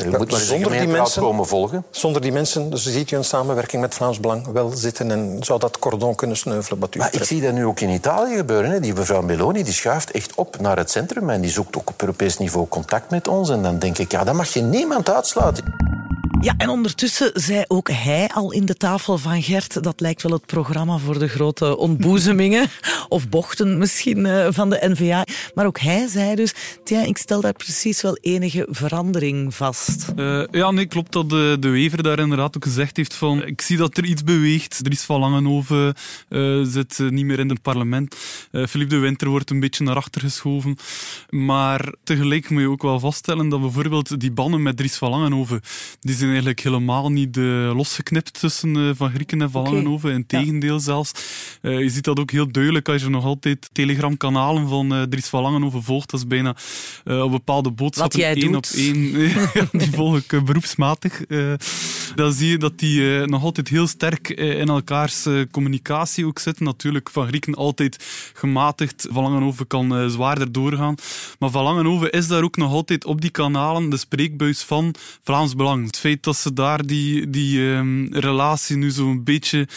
u 0.00 0.04
moet 0.04 0.30
maar 0.30 0.40
eens 0.40 0.48
zonder 0.48 0.70
die 0.70 0.86
mensen- 0.86 1.22
komen 1.22 1.46
volgen. 1.46 1.84
Zonder 1.90 2.22
die 2.22 2.32
mensen 2.32 2.78
dus 2.84 2.92
ziet 2.92 3.10
u 3.10 3.16
een 3.16 3.24
samenwerking 3.24 3.82
met 3.82 3.94
Vlaams 3.94 4.20
Belang 4.20 4.46
wel 4.46 4.70
zitten 4.70 5.10
en 5.10 5.36
zou 5.40 5.58
dat 5.58 5.78
cordon 5.78 6.14
kunnen 6.14 6.36
sneuvelen 6.36 6.78
wat 6.78 6.94
u 6.94 6.98
Maar 6.98 7.14
ik 7.14 7.24
zie 7.24 7.40
dat 7.40 7.52
nu 7.52 7.64
ook 7.64 7.80
in 7.80 7.88
Italië 7.88 8.36
gebeuren. 8.36 8.70
Hè. 8.70 8.80
Die 8.80 8.94
mevrouw 8.94 9.22
Meloni 9.22 9.62
die 9.62 9.72
schuift 9.72 10.10
echt 10.10 10.34
op 10.34 10.60
naar 10.60 10.76
het 10.76 10.90
centrum 10.90 11.30
en 11.30 11.40
die 11.40 11.50
zoekt 11.50 11.76
ook 11.76 11.88
op 11.88 12.00
Europees 12.00 12.38
niveau 12.38 12.68
contact 12.68 13.10
met 13.10 13.28
ons. 13.28 13.50
En 13.50 13.62
dan 13.62 13.78
denk 13.78 13.98
ik, 13.98 14.10
ja, 14.10 14.24
dat 14.24 14.34
mag 14.34 14.48
je 14.48 14.60
niemand 14.60 15.10
uitsluiten. 15.10 15.64
Ja, 16.42 16.54
en 16.56 16.68
ondertussen 16.68 17.30
zei 17.34 17.64
ook 17.68 17.90
hij 17.90 18.28
al 18.28 18.52
in 18.52 18.66
de 18.66 18.74
tafel 18.74 19.18
van 19.18 19.42
Gert, 19.42 19.82
dat 19.82 20.00
lijkt 20.00 20.22
wel 20.22 20.32
het 20.32 20.46
programma 20.46 20.98
voor 20.98 21.18
de 21.18 21.28
grote 21.28 21.76
ontboezemingen, 21.76 22.68
of 23.08 23.28
bochten 23.28 23.78
misschien 23.78 24.26
eh, 24.26 24.46
van 24.50 24.70
de 24.70 24.78
NVA. 24.82 25.24
Maar 25.54 25.66
ook 25.66 25.78
hij 25.78 26.08
zei 26.08 26.34
dus, 26.34 26.54
tja, 26.84 27.02
ik 27.02 27.18
stel 27.18 27.40
daar 27.40 27.52
precies 27.52 28.02
wel 28.02 28.16
enige 28.20 28.66
verandering 28.70 29.54
vast. 29.54 30.12
Eh, 30.16 30.42
ja, 30.50 30.70
nee, 30.70 30.86
klopt 30.86 31.12
dat 31.12 31.30
de, 31.30 31.56
de 31.60 31.68
Wever 31.68 32.02
daar 32.02 32.18
inderdaad 32.18 32.56
ook 32.56 32.64
gezegd 32.64 32.96
heeft 32.96 33.14
van 33.14 33.46
ik 33.46 33.60
zie 33.60 33.76
dat 33.76 33.96
er 33.96 34.04
iets 34.04 34.24
beweegt. 34.24 34.84
Dries 34.84 35.02
van 35.02 35.20
Langenhoven 35.20 35.94
eh, 36.28 36.60
zit 36.62 37.00
eh, 37.00 37.08
niet 37.08 37.24
meer 37.24 37.38
in 37.38 37.48
het 37.48 37.62
parlement. 37.62 38.16
Eh 38.50 38.66
Philippe 38.66 38.94
de 38.94 39.00
Winter 39.00 39.28
wordt 39.28 39.50
een 39.50 39.60
beetje 39.60 39.84
naar 39.84 39.96
achter 39.96 40.20
geschoven. 40.20 40.76
Maar 41.30 41.94
tegelijk 42.04 42.50
moet 42.50 42.60
je 42.60 42.70
ook 42.70 42.82
wel 42.82 43.00
vaststellen 43.00 43.48
dat 43.48 43.60
bijvoorbeeld 43.60 44.20
die 44.20 44.32
bannen 44.32 44.62
met 44.62 44.76
Dries 44.76 44.96
van 44.96 45.10
Langenhoven, 45.10 45.60
die 46.00 46.14
zijn 46.14 46.30
eigenlijk 46.32 46.60
helemaal 46.60 47.10
niet 47.10 47.36
eh, 47.36 47.72
losgeknipt 47.74 48.40
tussen 48.40 48.76
eh, 48.76 48.90
Van 48.94 49.10
Grieken 49.10 49.42
en 49.42 49.50
Van 49.50 49.60
Oké. 49.60 49.70
Langenhoven. 49.70 50.12
Integendeel 50.12 50.80
zelfs. 50.80 51.12
Eh, 51.60 51.78
je 51.78 51.88
ziet 51.88 52.04
dat 52.04 52.18
ook 52.18 52.30
heel 52.30 52.52
duidelijk 52.52 52.88
als 52.88 53.02
je 53.02 53.08
nog 53.08 53.24
altijd 53.24 53.68
telegramkanalen 53.72 54.68
van 54.68 55.06
Dries 55.08 55.26
van 55.26 55.42
Langenhoven 55.42 55.82
volgt. 55.82 56.10
Dat 56.10 56.20
is 56.20 56.26
bijna 56.26 56.56
op 57.04 57.30
bepaalde 57.30 57.70
boodschappen 57.70 58.24
één 58.24 58.54
op 58.54 58.66
één 58.74 59.12
die 59.72 59.90
volg 59.90 60.16
ik 60.16 60.44
beroepsmatig. 60.44 61.20
Dan 62.14 62.32
zie 62.32 62.48
je 62.48 62.58
dat 62.58 62.78
die 62.78 63.20
eh, 63.20 63.26
nog 63.26 63.42
altijd 63.42 63.68
heel 63.68 63.86
sterk 63.86 64.30
eh, 64.30 64.58
in 64.58 64.68
elkaars 64.68 65.26
eh, 65.26 65.40
communicatie 65.50 66.26
ook 66.26 66.38
zitten. 66.38 66.64
Natuurlijk, 66.64 67.10
Van 67.10 67.26
Grieken 67.26 67.54
altijd 67.54 68.04
gematigd. 68.34 69.06
Van 69.10 69.22
Langenhoven 69.22 69.66
kan 69.66 70.10
zwaarder 70.10 70.52
doorgaan. 70.52 70.94
Maar 71.38 71.50
Van 71.50 71.64
Langenhoven 71.64 72.10
is 72.10 72.26
daar 72.26 72.42
ook 72.42 72.56
nog 72.56 72.72
altijd 72.72 73.04
op 73.04 73.20
die 73.20 73.30
kanalen 73.30 73.90
de 73.90 73.96
spreekbuis 73.96 74.62
van 74.62 74.94
Vlaams 75.22 75.54
Belang. 75.54 75.86
Het 75.86 75.98
feit 75.98 76.22
dat 76.22 76.36
ze 76.36 76.52
daar 76.52 76.86
die, 76.86 77.30
die 77.30 77.72
ehm, 77.72 78.06
relatie 78.10 78.76
nu 78.76 78.90
zo'n 78.90 79.24
beetje 79.24 79.68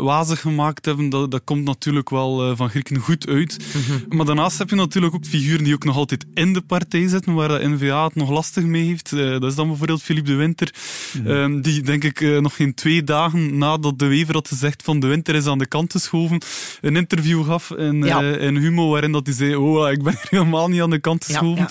wazig 0.00 0.40
gemaakt 0.40 0.84
hebben, 0.84 1.08
dat, 1.08 1.30
dat 1.30 1.44
komt 1.44 1.64
natuurlijk 1.64 2.10
wel 2.10 2.56
van 2.56 2.70
Grieken 2.70 2.96
goed 2.96 3.28
uit. 3.28 3.58
Mhm. 3.58 4.16
Maar 4.16 4.26
daarnaast 4.26 4.58
heb 4.58 4.70
je 4.70 4.76
natuurlijk 4.76 5.14
ook 5.14 5.26
figuren 5.26 5.64
die 5.64 5.74
ook 5.74 5.84
nog 5.84 5.96
altijd 5.96 6.26
in 6.34 6.52
de 6.52 6.60
partij 6.60 7.08
zitten, 7.08 7.34
waar 7.34 7.48
de 7.48 7.68
NVA 7.68 8.04
het 8.04 8.14
nog 8.14 8.30
lastig 8.30 8.64
mee 8.64 8.86
heeft. 8.86 9.10
Dat 9.10 9.44
is 9.44 9.54
dan 9.54 9.68
bijvoorbeeld 9.68 10.02
Philippe 10.02 10.30
de 10.30 10.36
Winter, 10.36 10.74
um, 11.26 11.53
die 11.62 11.82
denk 11.82 12.04
ik 12.04 12.20
nog 12.40 12.56
geen 12.56 12.74
twee 12.74 13.04
dagen 13.04 13.58
nadat 13.58 13.98
de 13.98 14.06
Wever 14.06 14.34
had 14.34 14.48
gezegd 14.48 14.82
van 14.82 15.00
de 15.00 15.06
Winter 15.06 15.34
is 15.34 15.46
aan 15.46 15.58
de 15.58 15.66
kant 15.66 15.92
geschoven, 15.92 16.40
een 16.80 16.96
interview 16.96 17.44
gaf 17.44 17.70
in, 17.70 18.02
Ja. 18.02 18.20
in 18.20 18.56
Humo, 18.56 18.90
waarin 18.90 19.12
dat 19.12 19.26
hij 19.26 19.34
zei, 19.34 19.56
oh, 19.56 19.90
ik 19.90 20.02
ben 20.02 20.14
helemaal 20.30 20.68
niet 20.68 20.80
aan 20.80 20.90
de 20.90 20.98
kant 21.00 21.24
geschoven. 21.24 21.66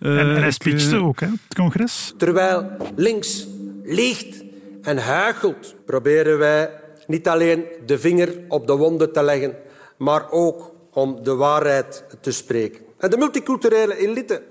ja. 0.00 0.08
En, 0.08 0.18
en 0.18 0.40
hij 0.42 0.50
speechte 0.50 0.96
eh, 0.96 1.06
ook 1.06 1.20
hè, 1.20 1.26
op 1.26 1.32
het 1.48 1.54
congres. 1.54 2.12
Terwijl 2.16 2.66
links 2.96 3.46
liegt 3.84 4.44
en 4.82 4.98
huichelt, 4.98 5.74
proberen 5.86 6.38
wij 6.38 6.70
niet 7.06 7.28
alleen 7.28 7.64
de 7.86 7.98
vinger 7.98 8.38
op 8.48 8.66
de 8.66 8.76
wonden 8.76 9.12
te 9.12 9.22
leggen, 9.22 9.54
maar 9.98 10.30
ook 10.30 10.74
om 10.92 11.18
de 11.22 11.34
waarheid 11.34 12.04
te 12.20 12.30
spreken. 12.30 12.80
En 12.98 13.10
de 13.10 13.16
multiculturele 13.16 13.96
elite 13.96 14.42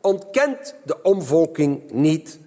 ontkent 0.00 0.74
de 0.84 1.02
omvolking 1.02 1.80
niet, 1.92 2.38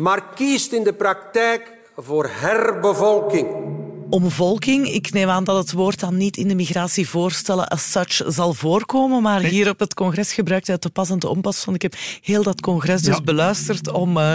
maar 0.00 0.22
kiest 0.34 0.72
in 0.72 0.82
de 0.82 0.92
praktijk 0.92 1.78
voor 1.96 2.28
herbevolking. 2.30 3.69
Omvolking, 4.10 4.88
ik 4.88 5.12
neem 5.12 5.28
aan 5.28 5.44
dat 5.44 5.56
het 5.56 5.72
woord 5.72 6.00
dan 6.00 6.16
niet 6.16 6.36
in 6.36 6.48
de 6.48 6.54
migratievoorstellen 6.54 7.68
as 7.68 7.90
such 7.90 8.22
zal 8.26 8.54
voorkomen, 8.54 9.22
maar 9.22 9.40
hier 9.40 9.68
op 9.68 9.78
het 9.78 9.94
congres 9.94 10.32
gebruikt 10.32 10.66
hij 10.66 10.74
het 10.74 10.84
te 10.84 10.90
pas 10.90 11.10
en 11.10 11.18
te 11.18 11.28
onpas. 11.28 11.64
Want 11.64 11.76
ik 11.76 11.82
heb 11.82 11.94
heel 12.22 12.42
dat 12.42 12.60
congres 12.60 13.02
dus 13.02 13.22
beluisterd 13.22 13.90
om 13.92 14.16
eh, 14.16 14.34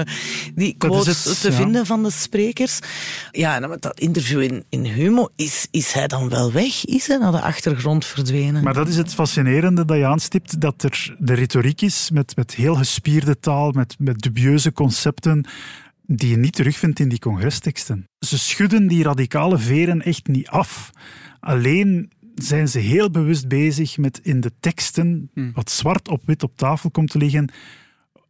die 0.56 0.76
quotes 0.78 1.24
het, 1.24 1.42
te 1.42 1.50
ja. 1.50 1.56
vinden 1.56 1.86
van 1.86 2.04
de 2.04 2.10
sprekers. 2.10 2.80
Ja, 3.32 3.62
en 3.62 3.70
met 3.70 3.82
dat 3.82 4.00
interview 4.00 4.42
in, 4.42 4.64
in 4.70 4.86
Humo, 4.86 5.28
is, 5.36 5.68
is 5.72 5.92
hij 5.92 6.08
dan 6.08 6.30
wel 6.30 6.52
weg? 6.52 6.86
Is 6.86 7.08
hij 7.08 7.18
naar 7.18 7.32
de 7.32 7.42
achtergrond 7.42 8.06
verdwenen? 8.06 8.64
Maar 8.64 8.74
dat 8.74 8.88
is 8.88 8.98
het 8.98 9.14
fascinerende 9.14 9.86
dat 9.86 9.98
je 9.98 10.06
aanstipt, 10.06 10.62
dat 10.62 10.84
er 10.84 11.16
de 11.18 11.34
retoriek 11.34 11.82
is 11.82 12.10
met, 12.14 12.36
met 12.36 12.56
heel 12.56 12.76
gespierde 12.76 13.40
taal, 13.40 13.72
met, 13.72 13.96
met 14.00 14.22
dubieuze 14.22 14.72
concepten, 14.72 15.46
die 16.08 16.30
je 16.30 16.38
niet 16.38 16.54
terugvindt 16.54 17.00
in 17.00 17.10
die 17.10 17.20
congresteksten. 17.20 18.08
Ze 18.20 18.38
schudden 18.40 18.88
die 18.88 19.04
radicale 19.04 19.58
veren 19.58 20.02
echt 20.02 20.28
niet 20.28 20.48
af. 20.48 20.90
Alleen 21.40 22.12
zijn 22.36 22.68
ze 22.68 22.80
heel 22.80 23.12
bewust 23.12 23.48
bezig 23.48 23.98
met 23.98 24.20
in 24.24 24.42
de 24.42 24.52
teksten, 24.60 25.30
wat 25.54 25.72
zwart 25.72 26.08
op 26.08 26.22
wit 26.26 26.44
op 26.44 26.58
tafel 26.58 26.92
komt 26.92 27.10
te 27.10 27.18
liggen, 27.18 27.52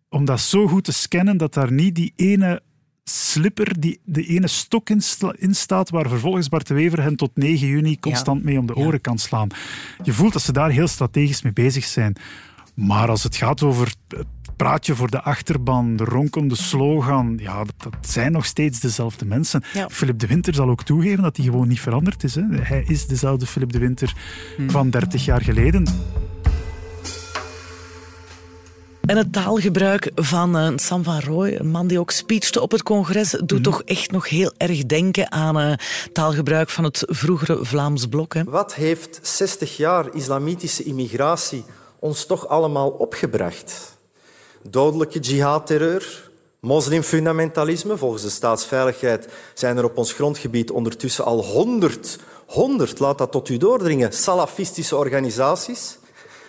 om 0.09 0.25
dat 0.25 0.41
zo 0.41 0.67
goed 0.67 0.83
te 0.83 0.91
scannen 0.93 1.37
dat 1.37 1.53
daar 1.53 1.71
niet 1.71 1.95
die 1.95 2.13
ene 2.15 2.61
slipper, 3.03 3.79
die, 3.79 3.99
de 4.03 4.25
ene 4.25 4.47
stok 4.47 4.89
in, 4.89 5.01
sta- 5.01 5.35
in 5.37 5.55
staat, 5.55 5.89
waar 5.89 6.09
vervolgens 6.09 6.49
Bart 6.49 6.67
de 6.67 6.73
Wever 6.73 7.01
hen 7.01 7.15
tot 7.15 7.31
9 7.35 7.67
juni 7.67 7.99
constant 7.99 8.43
mee 8.43 8.59
om 8.59 8.65
de 8.65 8.75
oren 8.75 9.01
kan 9.01 9.17
slaan. 9.17 9.49
Je 10.03 10.13
voelt 10.13 10.33
dat 10.33 10.41
ze 10.41 10.51
daar 10.51 10.69
heel 10.69 10.87
strategisch 10.87 11.41
mee 11.41 11.53
bezig 11.53 11.85
zijn. 11.85 12.15
Maar 12.73 13.09
als 13.09 13.23
het 13.23 13.35
gaat 13.35 13.63
over 13.63 13.95
het 14.07 14.25
praatje 14.55 14.95
voor 14.95 15.09
de 15.09 15.21
achterban, 15.21 15.95
de 15.95 16.03
ronkende 16.03 16.55
slogan, 16.55 17.37
ja, 17.41 17.57
dat, 17.63 17.73
dat 17.77 17.93
zijn 18.09 18.31
nog 18.31 18.45
steeds 18.45 18.79
dezelfde 18.79 19.25
mensen. 19.25 19.63
Ja. 19.73 19.89
Philip 19.89 20.19
de 20.19 20.27
Winter 20.27 20.53
zal 20.53 20.69
ook 20.69 20.83
toegeven 20.83 21.23
dat 21.23 21.37
hij 21.37 21.45
gewoon 21.45 21.67
niet 21.67 21.79
veranderd 21.81 22.23
is. 22.23 22.35
Hè. 22.35 22.41
Hij 22.51 22.83
is 22.87 23.07
dezelfde 23.07 23.45
Philip 23.45 23.71
de 23.71 23.79
Winter 23.79 24.13
van 24.67 24.89
30 24.89 25.25
jaar 25.25 25.41
geleden. 25.41 25.87
En 29.05 29.17
het 29.17 29.33
taalgebruik 29.33 30.11
van 30.15 30.57
eh, 30.57 30.71
Sam 30.75 31.03
van 31.03 31.19
Rooij, 31.19 31.59
een 31.59 31.67
man 31.71 31.87
die 31.87 31.99
ook 31.99 32.11
speechte 32.11 32.61
op 32.61 32.71
het 32.71 32.83
congres, 32.83 33.29
doet 33.31 33.51
Mhm. 33.51 33.61
toch 33.61 33.81
echt 33.81 34.11
nog 34.11 34.29
heel 34.29 34.53
erg 34.57 34.85
denken 34.85 35.31
aan 35.31 35.59
eh, 35.59 35.73
taalgebruik 36.13 36.69
van 36.69 36.83
het 36.83 37.03
vroegere 37.07 37.65
Vlaams 37.65 38.05
blok. 38.05 38.33
Hè? 38.33 38.43
Wat 38.43 38.73
heeft 38.75 39.19
60 39.21 39.77
jaar 39.77 40.13
islamitische 40.15 40.83
immigratie 40.83 41.63
ons 41.99 42.25
toch 42.25 42.47
allemaal 42.47 42.89
opgebracht? 42.89 43.94
Dodelijke 44.69 45.19
jihadterreur, 45.19 46.29
moslimfundamentalisme. 46.59 47.97
Volgens 47.97 48.21
de 48.21 48.29
staatsveiligheid 48.29 49.27
zijn 49.53 49.77
er 49.77 49.83
op 49.83 49.97
ons 49.97 50.13
grondgebied 50.13 50.71
ondertussen 50.71 51.25
al 51.25 51.43
100, 51.43 52.19
100, 52.45 52.99
laat 52.99 53.17
dat 53.17 53.31
tot 53.31 53.49
u 53.49 53.57
doordringen, 53.57 54.13
salafistische 54.13 54.95
organisaties. 54.95 55.97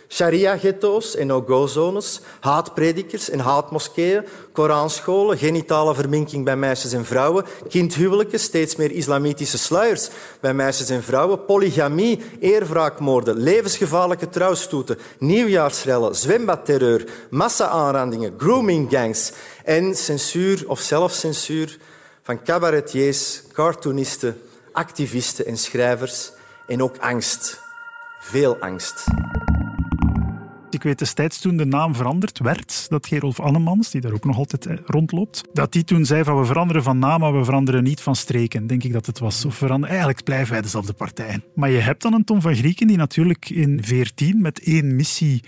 Sharia-ghetto's 0.08 1.16
en 1.16 1.26
no-go-zones, 1.26 2.20
haatpredikers 2.40 3.30
en 3.30 3.38
haatmoskeeën, 3.38 4.24
Koranscholen, 4.52 5.38
genitale 5.38 5.94
verminking 5.94 6.44
bij 6.44 6.56
meisjes 6.56 6.92
en 6.92 7.04
vrouwen, 7.04 7.44
kindhuwelijken, 7.68 8.40
steeds 8.40 8.76
meer 8.76 8.90
islamitische 8.90 9.58
sluiers 9.58 10.08
bij 10.40 10.54
meisjes 10.54 10.88
en 10.88 11.02
vrouwen, 11.02 11.44
polygamie, 11.44 12.22
eerwraakmoorden, 12.40 13.36
levensgevaarlijke 13.36 14.28
trouwstoeten, 14.28 14.98
nieuwjaarsrellen, 15.18 16.14
zwembadterreur, 16.14 17.04
massa-aanrandingen, 17.30 18.34
grooming-gangs 18.38 19.32
en 19.64 19.94
censuur 19.94 20.64
of 20.66 20.80
zelfcensuur 20.80 21.78
van 22.22 22.42
cabaretiers, 22.42 23.42
cartoonisten, 23.52 24.40
activisten 24.72 25.46
en 25.46 25.58
schrijvers 25.58 26.32
en 26.66 26.82
ook 26.82 26.96
angst. 26.98 27.60
Veel 28.20 28.56
angst. 28.60 29.04
Ik 30.70 30.82
weet 30.82 30.98
destijds 30.98 31.40
toen 31.40 31.56
de 31.56 31.64
naam 31.64 31.94
veranderd 31.94 32.38
werd, 32.38 32.86
dat 32.88 33.06
Gerolf 33.06 33.40
Annemans, 33.40 33.90
die 33.90 34.00
daar 34.00 34.12
ook 34.12 34.24
nog 34.24 34.36
altijd 34.36 34.66
eh, 34.66 34.76
rondloopt, 34.84 35.42
dat 35.52 35.72
die 35.72 35.84
toen 35.84 36.04
zei 36.04 36.24
van 36.24 36.38
we 36.38 36.44
veranderen 36.44 36.82
van 36.82 36.98
naam, 36.98 37.20
maar 37.20 37.38
we 37.38 37.44
veranderen 37.44 37.82
niet 37.82 38.00
van 38.00 38.16
streken, 38.16 38.66
denk 38.66 38.82
ik 38.82 38.92
dat 38.92 39.06
het 39.06 39.18
was. 39.18 39.44
Of 39.44 39.54
veranderen, 39.54 39.88
eigenlijk 39.88 40.24
blijven 40.24 40.52
wij 40.52 40.62
dezelfde 40.62 40.92
partij. 40.92 41.40
Maar 41.54 41.70
je 41.70 41.78
hebt 41.78 42.02
dan 42.02 42.12
een 42.12 42.24
Tom 42.24 42.40
van 42.40 42.54
Grieken 42.54 42.86
die 42.86 42.96
natuurlijk 42.96 43.50
in 43.50 43.84
14 43.84 44.40
met 44.40 44.60
één 44.60 44.96
missie 44.96 45.42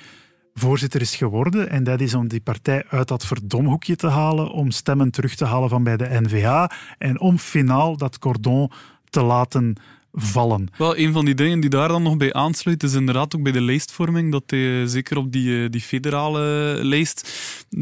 voorzitter 0.55 1.01
is 1.01 1.17
geworden. 1.17 1.71
En 1.71 1.85
dat 1.85 2.01
is 2.01 2.15
om 2.15 2.29
die 2.29 2.41
partij 2.41 2.85
uit 2.89 3.09
dat 3.09 3.27
verdomhoekje 3.27 3.97
te 3.97 4.09
halen, 4.09 4.51
om 4.51 4.71
stemmen 4.71 5.11
terug 5.11 5.35
te 5.35 5.45
halen 5.45 5.69
van 5.69 5.83
bij 5.83 5.97
de 5.97 6.21
N-VA 6.21 6.71
en 6.99 7.21
om 7.21 7.39
finaal 7.39 7.97
dat 7.97 8.19
cordon 8.19 8.71
te 9.11 9.23
laten 9.23 9.77
vallen. 10.13 10.69
Wel, 10.79 10.99
een 10.99 11.13
van 11.13 11.25
die 11.25 11.35
dingen 11.35 11.61
die 11.61 11.71
daar 11.71 11.89
dan 11.89 12.03
nog 12.03 12.17
bij 12.17 12.33
aansluit, 12.33 12.83
is 12.83 12.95
inderdaad 12.95 13.37
ook 13.37 13.43
bij 13.43 13.53
de 13.53 13.61
lijstvorming, 13.61 14.33
dat 14.33 14.43
hij 14.47 14.81
eh, 14.81 14.87
zeker 14.87 15.17
op 15.17 15.33
die, 15.33 15.63
eh, 15.63 15.71
die 15.71 15.81
federale 15.81 16.41
lijst 16.83 17.29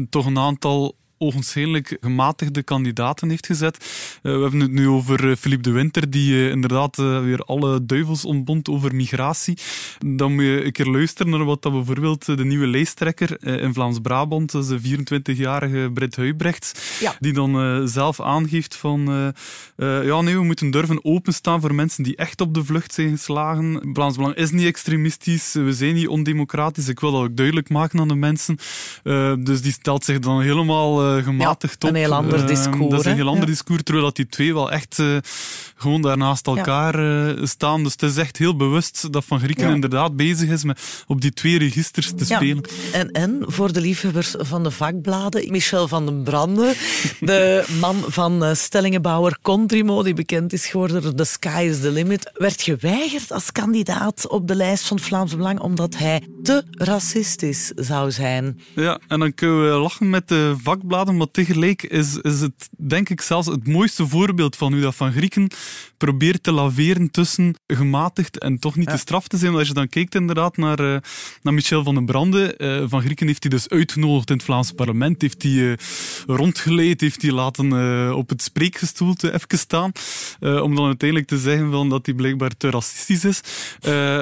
toch 0.09 0.25
een 0.25 0.39
aantal 0.39 0.95
ogenschijnlijk 1.17 1.97
gematigde 2.01 2.63
kandidaten 2.63 3.29
heeft 3.29 3.45
gezet. 3.45 3.77
Eh, 4.21 4.33
we 4.35 4.41
hebben 4.41 4.59
het 4.59 4.71
nu 4.71 4.87
over 4.87 5.29
eh, 5.29 5.35
Philippe 5.35 5.69
de 5.69 5.75
Winter, 5.75 6.09
die 6.09 6.33
eh, 6.33 6.49
inderdaad 6.49 6.95
weer 6.95 7.39
alle 7.39 7.85
duivels 7.85 8.25
ontbond 8.25 8.69
over 8.69 8.95
migratie. 8.95 9.57
Dan 10.05 10.33
moet 10.35 10.43
je 10.43 10.65
een 10.65 10.71
keer 10.71 10.85
luisteren 10.85 11.31
naar 11.31 11.45
wat 11.45 11.61
dat 11.61 11.71
bijvoorbeeld 11.71 12.25
de 12.25 12.45
nieuwe 12.45 12.67
lijsttrekker 12.67 13.61
in 13.61 13.73
Vlaams-Brabant, 13.73 14.51
dat 14.51 14.63
is 14.63 14.69
de 14.69 14.97
24-jarige 14.97 15.91
Britt 15.93 16.15
Huibrechts, 16.15 16.71
Ja. 16.99 17.15
die 17.19 17.33
dan 17.33 17.87
zelf 17.87 18.21
aangeeft 18.21 18.75
van 18.75 19.33
ja, 19.77 20.21
nee, 20.21 20.35
we 20.35 20.43
moeten 20.43 20.71
durven 20.71 21.05
openstaan 21.05 21.61
voor 21.61 21.75
mensen 21.75 22.03
die 22.03 22.15
echt 22.15 22.41
op 22.41 22.53
de 22.53 22.63
vlucht 22.63 22.93
zijn 22.93 23.09
geslagen. 23.09 23.89
Vlaams 23.93 24.15
Belang 24.15 24.35
is 24.35 24.51
niet 24.51 24.65
extremistisch, 24.65 25.53
we 25.53 25.73
zijn 25.73 25.93
niet 25.95 26.07
ondemocratisch. 26.07 26.87
Ik 26.87 26.99
wil 26.99 27.11
dat 27.11 27.21
ook 27.21 27.35
duidelijk 27.35 27.69
maken 27.69 27.99
aan 27.99 28.07
de 28.07 28.15
mensen. 28.15 28.57
Dus 29.43 29.61
die 29.61 29.71
stelt 29.71 30.05
zich 30.05 30.19
dan 30.19 30.41
helemaal 30.41 31.06
eh, 31.17 31.23
gematigd 31.23 31.81
Ja, 31.81 31.87
op. 31.89 31.95
een 31.95 32.01
heel 32.01 32.13
ander 32.13 32.39
Eh, 32.39 32.47
discours, 32.47 32.89
dat 32.91 32.99
is 32.99 33.05
een 33.05 33.15
heel 33.15 33.27
ander 33.27 33.45
discours, 33.45 33.83
terwijl 33.83 34.05
dat 34.05 34.15
die 34.15 34.27
twee 34.27 34.53
wel 34.53 34.71
echt 34.71 34.99
eh, 34.99 35.17
gewoon 35.75 36.01
daar 36.01 36.17
naast 36.17 36.47
elkaar 36.47 37.27
eh, 37.27 37.43
staan. 37.45 37.83
Dus 37.83 37.91
het 37.91 38.01
is 38.01 38.17
echt 38.17 38.37
heel 38.37 38.55
bewust 38.55 39.13
dat 39.13 39.25
Van 39.25 39.39
Grieken 39.39 39.69
inderdaad 39.73 40.15
bezig 40.15 40.49
is 40.49 40.63
met 40.63 41.03
op 41.07 41.21
die 41.21 41.31
twee 41.33 41.57
registers 41.57 42.11
te 42.15 42.25
spelen. 42.25 42.63
En, 42.93 43.11
en 43.11 43.43
voor 43.47 43.73
de 43.73 43.81
liefhebbers 43.81 44.35
van 44.37 44.63
de 44.63 44.71
vakbladen, 44.71 45.51
Michel 45.51 45.87
van 45.87 46.05
den 46.05 46.23
Brande, 46.23 46.73
de 47.19 47.65
man 47.81 48.03
van 48.07 48.55
Stellingenbouwer 48.55 49.37
Contrimo, 49.41 50.03
die 50.03 50.13
bekend 50.13 50.53
is 50.53 50.65
geworden 50.67 51.01
door 51.01 51.13
The 51.13 51.23
Sky 51.23 51.67
is 51.69 51.79
the 51.79 51.91
Limit, 51.91 52.31
werd 52.33 52.61
geweigerd 52.61 53.31
als 53.31 53.51
kandidaat 53.51 54.27
op 54.27 54.47
de 54.47 54.55
lijst 54.55 54.87
van 54.87 54.99
Vlaams 54.99 55.35
Belang 55.35 55.59
omdat 55.59 55.97
hij 55.97 56.27
te 56.43 56.63
racistisch 56.71 57.71
zou 57.75 58.11
zijn. 58.11 58.59
Ja, 58.75 58.99
en 59.07 59.19
dan 59.19 59.33
kunnen 59.33 59.71
we 59.71 59.77
lachen 59.77 60.09
met 60.09 60.27
de 60.27 60.55
vakbladen, 60.63 60.96
maar 61.05 61.31
tegelijk 61.31 61.83
is, 61.83 62.17
is 62.17 62.39
het 62.39 62.69
denk 62.77 63.09
ik 63.09 63.21
zelfs 63.21 63.47
het 63.47 63.67
mooiste 63.67 64.07
voorbeeld 64.07 64.55
van 64.55 64.73
hoe 64.73 64.81
dat 64.81 64.95
Van 64.95 65.11
Grieken 65.11 65.47
probeert 65.97 66.43
te 66.43 66.51
laveren 66.51 67.11
tussen 67.11 67.55
gematigd 67.67 68.37
en 68.39 68.59
toch 68.59 68.75
niet 68.75 68.89
te 68.89 68.97
straf 68.97 69.27
te 69.27 69.37
zijn. 69.37 69.55
Als 69.55 69.67
je 69.67 69.73
dan 69.73 69.89
kijkt 69.89 70.15
inderdaad 70.15 70.57
naar, 70.57 70.79
uh, 70.79 70.97
naar 71.41 71.53
Michel 71.53 71.83
van 71.83 71.95
den 71.95 72.05
Brande, 72.05 72.55
uh, 72.57 72.83
van 72.89 73.01
Grieken 73.01 73.27
heeft 73.27 73.43
hij 73.43 73.51
dus 73.51 73.69
uitgenodigd 73.69 74.29
in 74.29 74.35
het 74.35 74.45
Vlaams 74.45 74.71
parlement, 74.71 75.21
heeft 75.21 75.43
hij 75.43 75.51
uh, 75.51 75.73
rondgeleid, 76.27 77.01
heeft 77.01 77.21
hij 77.21 77.31
laten 77.31 78.15
op 78.15 78.29
het 78.29 78.41
spreekgestoelte 78.41 79.33
even 79.33 79.57
staan, 79.57 79.91
om 80.39 80.75
dan 80.75 80.85
uiteindelijk 80.85 81.29
te 81.29 81.37
zeggen 81.37 81.71
van 81.71 81.89
dat 81.89 82.05
hij 82.05 82.15
blijkbaar 82.15 82.57
te 82.57 82.69
racistisch 82.69 83.25
is. 83.25 83.41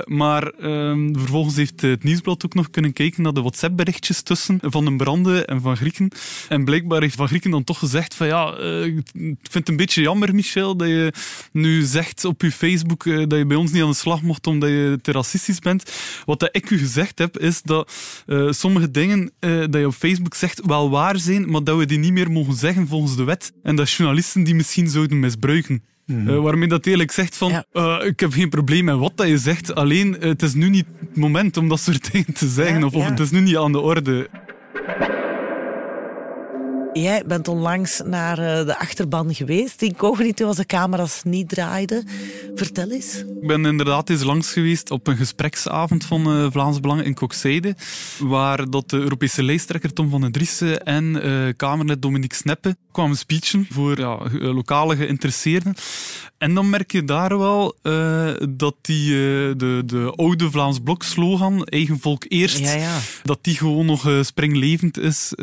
maar 0.06 0.48
ehm, 0.48 1.14
vervolgens 1.14 1.56
heeft 1.56 1.82
het 1.82 2.04
Nieuwsblad 2.04 2.46
ook 2.46 2.54
nog 2.54 2.70
kunnen 2.70 2.94
kijken 2.94 3.24
naar 3.24 3.34
de 3.34 3.42
WhatsApp-berichtjes 3.42 4.22
tussen 4.22 4.60
Van 4.62 4.86
den 4.86 4.98
Brande 4.98 5.46
en 5.46 5.62
Van 5.62 5.78
Grieken. 5.78 6.12
En 6.50 6.65
blijkbaar 6.66 7.02
heeft 7.02 7.16
Van 7.16 7.28
Grieken 7.28 7.52
dan 7.52 7.64
toch 7.64 7.80
gezegd 7.80 8.16
van 8.16 8.28
ja, 8.28 8.58
ik 8.84 9.02
vind 9.14 9.54
het 9.54 9.70
een 9.70 9.76
beetje 9.76 10.02
jammer, 10.02 10.36
Michel, 10.36 10.78
dat 10.78 10.88
je 10.88 11.14
nu 11.52 11.82
zegt 11.82 12.26
op 12.26 12.42
je 12.42 12.52
Facebook 12.52 13.06
uh, 13.06 13.18
dat 13.28 13.38
je 13.38 13.46
bij 13.46 13.58
ons 13.58 13.72
niet 13.72 13.82
aan 13.82 13.90
de 13.90 13.96
slag 13.96 14.22
mocht 14.22 14.48
omdat 14.48 14.70
je 14.70 15.00
te 15.02 15.12
racistisch 15.12 15.60
bent. 15.60 15.92
Wat 16.26 16.40
dat 16.40 16.50
ik 16.52 16.70
u 16.70 16.78
gezegd 16.78 17.20
heb, 17.20 17.38
is 17.38 17.62
dat 17.62 17.92
uh, 18.28 18.52
sommige 18.52 18.92
dingen 18.92 19.32
uh, 19.40 19.60
dat 19.60 19.82
je 19.82 19.88
op 19.88 19.94
Facebook 19.94 20.34
zegt 20.34 20.66
wel 20.66 20.90
waar 20.90 21.18
zijn, 21.18 21.50
maar 21.50 21.64
dat 21.64 21.78
we 21.78 21.86
die 21.86 22.00
niet 22.00 22.14
meer 22.14 22.32
mogen 22.32 22.54
zeggen 22.54 22.88
volgens 22.88 23.16
de 23.16 23.24
wet. 23.24 23.54
En 23.64 23.76
dat 23.76 23.92
journalisten 23.92 24.44
die 24.44 24.56
misschien 24.56 24.88
zouden 24.88 25.20
misbruiken. 25.20 25.84
Mm. 26.06 26.30
Uh, 26.30 26.40
waarmee 26.40 26.68
dat 26.68 26.86
eerlijk 26.86 27.12
zegt 27.12 27.38
van, 27.38 27.52
ja. 27.52 27.66
uh, 27.74 28.08
ik 28.08 28.20
heb 28.20 28.32
geen 28.32 28.50
probleem 28.50 28.86
met 28.86 28.96
wat 28.96 29.18
dat 29.18 29.28
je 29.28 29.38
zegt, 29.38 29.76
alleen 29.76 30.16
uh, 30.20 30.20
het 30.20 30.42
is 30.42 30.54
nu 30.54 30.70
niet 30.70 30.86
het 31.00 31.16
moment 31.16 31.58
om 31.58 31.70
dat 31.70 31.80
soort 31.80 32.08
dingen 32.12 32.34
te 32.34 32.48
zeggen, 32.48 32.80
ja, 32.80 32.86
of, 32.86 32.94
of 32.94 33.04
ja. 33.04 33.10
het 33.10 33.20
is 33.20 33.32
nu 33.32 33.40
niet 33.40 33.58
aan 33.58 33.72
de 33.72 33.80
orde. 33.80 34.30
Jij 37.02 37.24
bent 37.26 37.48
onlangs 37.48 38.02
naar 38.06 38.36
de 38.66 38.78
achterban 38.80 39.36
geweest, 39.36 39.82
incognito 39.82 40.48
als 40.48 40.58
de 40.58 40.66
camera's 40.66 41.22
niet 41.24 41.50
draaiden. 41.50 42.08
Vertel 42.56 42.92
eens. 42.92 43.16
Ik 43.42 43.48
ben 43.48 43.66
inderdaad 43.66 44.10
eens 44.10 44.24
langs 44.24 44.52
geweest 44.52 44.92
op 44.92 45.08
een 45.08 45.18
gespreksavond 45.18 46.06
van 46.06 46.38
uh, 46.38 46.48
Vlaams 46.52 46.80
Belang 46.80 47.04
in 47.04 47.14
Kokzijde, 47.14 47.76
waar 48.20 48.70
dat 48.70 48.90
de 48.90 48.98
Europese 48.98 49.44
lijsttrekker 49.44 49.94
Tom 49.94 50.10
van 50.10 50.22
den 50.22 50.32
Driessen 50.32 50.86
en 50.86 51.04
uh, 51.04 51.54
Kamerlid 51.58 52.02
Dominique 52.02 52.38
Sneppe 52.38 52.76
kwamen 52.92 53.18
speechen 53.18 53.68
voor 53.70 54.00
ja, 54.00 54.20
lokale 54.32 54.96
geïnteresseerden. 54.96 55.76
En 56.38 56.54
dan 56.54 56.70
merk 56.70 56.92
je 56.92 57.04
daar 57.04 57.38
wel 57.38 57.76
uh, 57.84 58.34
dat 58.50 58.76
die, 58.82 59.10
de, 59.56 59.82
de 59.86 60.14
oude 60.16 60.52
Vlaams 60.52 60.80
Blok 60.80 61.04
slogan, 61.04 61.64
eigen 61.64 62.00
volk 62.00 62.26
eerst, 62.28 62.60
ja, 62.60 62.74
ja. 62.74 63.00
dat 63.24 63.40
die 63.42 63.56
gewoon 63.58 63.86
nog 63.86 64.10
springlevend 64.22 64.98
is. 64.98 65.34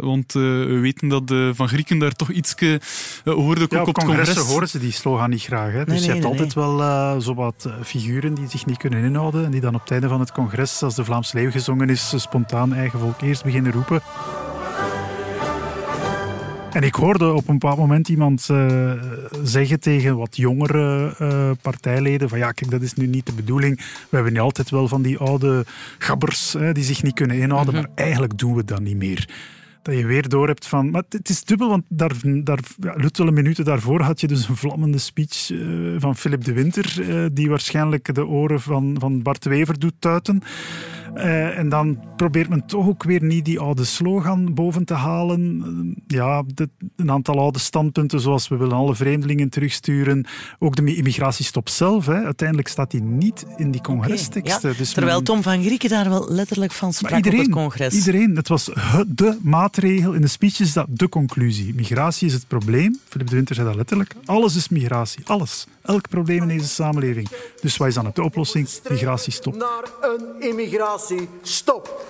want 0.00 0.32
we 0.32 0.78
weten 0.80 0.93
dat 0.96 1.28
de 1.28 1.52
Van 1.54 1.68
Grieken 1.68 1.98
daar 1.98 2.12
toch 2.12 2.30
iets 2.30 2.54
hoorde 3.24 3.62
ook 3.62 3.72
ja, 3.72 3.80
op, 3.80 3.88
op 3.88 3.96
het 3.96 4.04
congres. 4.04 4.36
horen 4.36 4.68
ze 4.68 4.78
die 4.78 4.92
slogan 4.92 5.30
niet 5.30 5.42
graag. 5.42 5.72
Hè? 5.72 5.84
Dus 5.84 5.94
nee, 5.94 6.02
je 6.02 6.08
hebt 6.08 6.20
nee, 6.20 6.30
altijd 6.30 6.54
wel 6.54 6.80
uh, 6.80 7.14
zowat 7.18 7.68
figuren 7.82 8.34
die 8.34 8.48
zich 8.48 8.66
niet 8.66 8.76
kunnen 8.78 9.04
inhouden 9.04 9.44
en 9.44 9.50
die 9.50 9.60
dan 9.60 9.74
op 9.74 9.80
het 9.80 9.90
einde 9.90 10.08
van 10.08 10.20
het 10.20 10.32
congres, 10.32 10.82
als 10.82 10.94
de 10.94 11.04
Vlaams 11.04 11.32
Leeuw 11.32 11.50
gezongen 11.50 11.88
is, 11.88 12.14
spontaan 12.16 12.74
eigen 12.74 12.98
volk 12.98 13.20
eerst 13.20 13.44
beginnen 13.44 13.72
roepen. 13.72 14.02
En 16.74 16.82
ik 16.82 16.94
hoorde 16.94 17.32
op 17.32 17.48
een 17.48 17.58
bepaald 17.58 17.78
moment 17.78 18.08
iemand 18.08 18.48
uh, 18.50 18.92
zeggen 19.42 19.80
tegen 19.80 20.16
wat 20.16 20.36
jongere 20.36 21.14
uh, 21.20 21.50
partijleden 21.62 22.28
van 22.28 22.38
ja, 22.38 22.52
kijk, 22.52 22.70
dat 22.70 22.82
is 22.82 22.94
nu 22.94 23.06
niet 23.06 23.26
de 23.26 23.32
bedoeling. 23.32 23.76
We 23.76 24.16
hebben 24.16 24.32
nu 24.32 24.38
altijd 24.38 24.70
wel 24.70 24.88
van 24.88 25.02
die 25.02 25.18
oude 25.18 25.64
gabbers 25.98 26.52
hè, 26.52 26.72
die 26.72 26.84
zich 26.84 27.02
niet 27.02 27.14
kunnen 27.14 27.36
inhouden, 27.36 27.74
mm-hmm. 27.74 27.90
maar 27.94 28.04
eigenlijk 28.04 28.38
doen 28.38 28.54
we 28.54 28.64
dat 28.64 28.80
niet 28.80 28.96
meer 28.96 29.28
dat 29.84 29.96
je 29.96 30.06
weer 30.06 30.28
door 30.28 30.46
hebt 30.46 30.66
van... 30.66 30.90
Maar 30.90 31.02
het 31.08 31.28
is 31.28 31.44
dubbel, 31.44 31.68
want 31.68 31.84
daar, 31.88 32.12
daar, 32.42 32.58
luttele 32.78 33.30
minuten 33.30 33.64
daarvoor 33.64 34.00
had 34.00 34.20
je 34.20 34.26
dus 34.26 34.48
een 34.48 34.56
vlammende 34.56 34.98
speech 34.98 35.50
uh, 35.50 35.94
van 35.98 36.16
Philip 36.16 36.44
de 36.44 36.52
Winter, 36.52 36.96
uh, 37.00 37.26
die 37.32 37.48
waarschijnlijk 37.48 38.14
de 38.14 38.26
oren 38.26 38.60
van, 38.60 38.96
van 38.98 39.22
Bart 39.22 39.44
Wever 39.44 39.78
doet 39.78 39.94
tuiten. 39.98 40.42
Uh, 41.14 41.58
en 41.58 41.68
dan 41.68 41.98
probeert 42.16 42.48
men 42.48 42.66
toch 42.66 42.86
ook 42.86 43.02
weer 43.02 43.22
niet 43.22 43.44
die 43.44 43.60
oude 43.60 43.84
slogan 43.84 44.54
boven 44.54 44.84
te 44.84 44.94
halen. 44.94 46.02
ja, 46.06 46.42
de, 46.54 46.68
een 46.96 47.10
aantal 47.10 47.38
oude 47.38 47.58
standpunten, 47.58 48.20
zoals 48.20 48.48
we 48.48 48.56
willen 48.56 48.76
alle 48.76 48.94
vreemdelingen 48.94 49.48
terugsturen. 49.48 50.26
Ook 50.58 50.76
de 50.76 50.96
immigratiestop 50.96 51.68
zelf, 51.68 52.06
hè. 52.06 52.24
uiteindelijk 52.24 52.68
staat 52.68 52.90
die 52.90 53.02
niet 53.02 53.46
in 53.56 53.70
die 53.70 53.80
congresteksten. 53.80 54.60
Okay, 54.60 54.72
ja. 54.72 54.78
dus 54.78 54.92
Terwijl 54.92 55.16
men... 55.16 55.24
Tom 55.24 55.42
van 55.42 55.62
Grieken 55.62 55.88
daar 55.88 56.08
wel 56.08 56.26
letterlijk 56.28 56.72
van 56.72 56.92
sprak 56.92 57.16
iedereen, 57.16 57.38
op 57.38 57.44
het 57.44 57.54
congres. 57.54 57.94
Iedereen, 57.94 58.36
het 58.36 58.48
was 58.48 58.70
de 59.06 59.38
maatregel. 59.42 60.12
In 60.12 60.20
de 60.20 60.26
speech 60.26 60.60
is 60.60 60.72
dat 60.72 60.86
de 60.88 61.08
conclusie. 61.08 61.74
Migratie 61.74 62.26
is 62.26 62.32
het 62.32 62.48
probleem. 62.48 62.98
Philip 63.08 63.28
de 63.28 63.34
Winter 63.34 63.54
zei 63.54 63.66
dat 63.66 63.76
letterlijk. 63.76 64.14
Alles 64.24 64.56
is 64.56 64.68
migratie. 64.68 65.22
Alles. 65.26 65.66
Elk 65.82 66.08
probleem 66.08 66.42
in 66.42 66.48
deze 66.48 66.68
samenleving. 66.68 67.28
Dus 67.60 67.76
wat 67.76 67.88
is 67.88 67.94
dan 67.94 68.10
de 68.14 68.22
oplossing? 68.22 68.68
Migratiestop. 68.88 69.56
Naar 69.56 69.84
een 70.00 70.54
immigratiestop. 70.94 72.06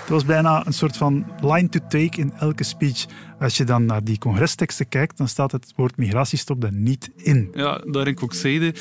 Het 0.00 0.08
was 0.08 0.24
bijna 0.24 0.66
een 0.66 0.72
soort 0.72 0.96
van 0.96 1.26
line 1.40 1.68
to 1.68 1.80
take 1.88 2.20
in 2.20 2.32
elke 2.38 2.64
speech. 2.64 3.06
Als 3.40 3.56
je 3.56 3.64
dan 3.64 3.84
naar 3.84 4.04
die 4.04 4.18
congresteksten 4.18 4.88
kijkt, 4.88 5.16
dan 5.16 5.28
staat 5.28 5.52
het 5.52 5.72
woord 5.76 5.96
migratiestop 5.96 6.62
er 6.62 6.72
niet 6.72 7.10
in. 7.16 7.48
Ja, 7.54 7.82
daar 7.90 8.06
ik 8.06 8.22
ook 8.22 8.34
zeide, 8.34 8.74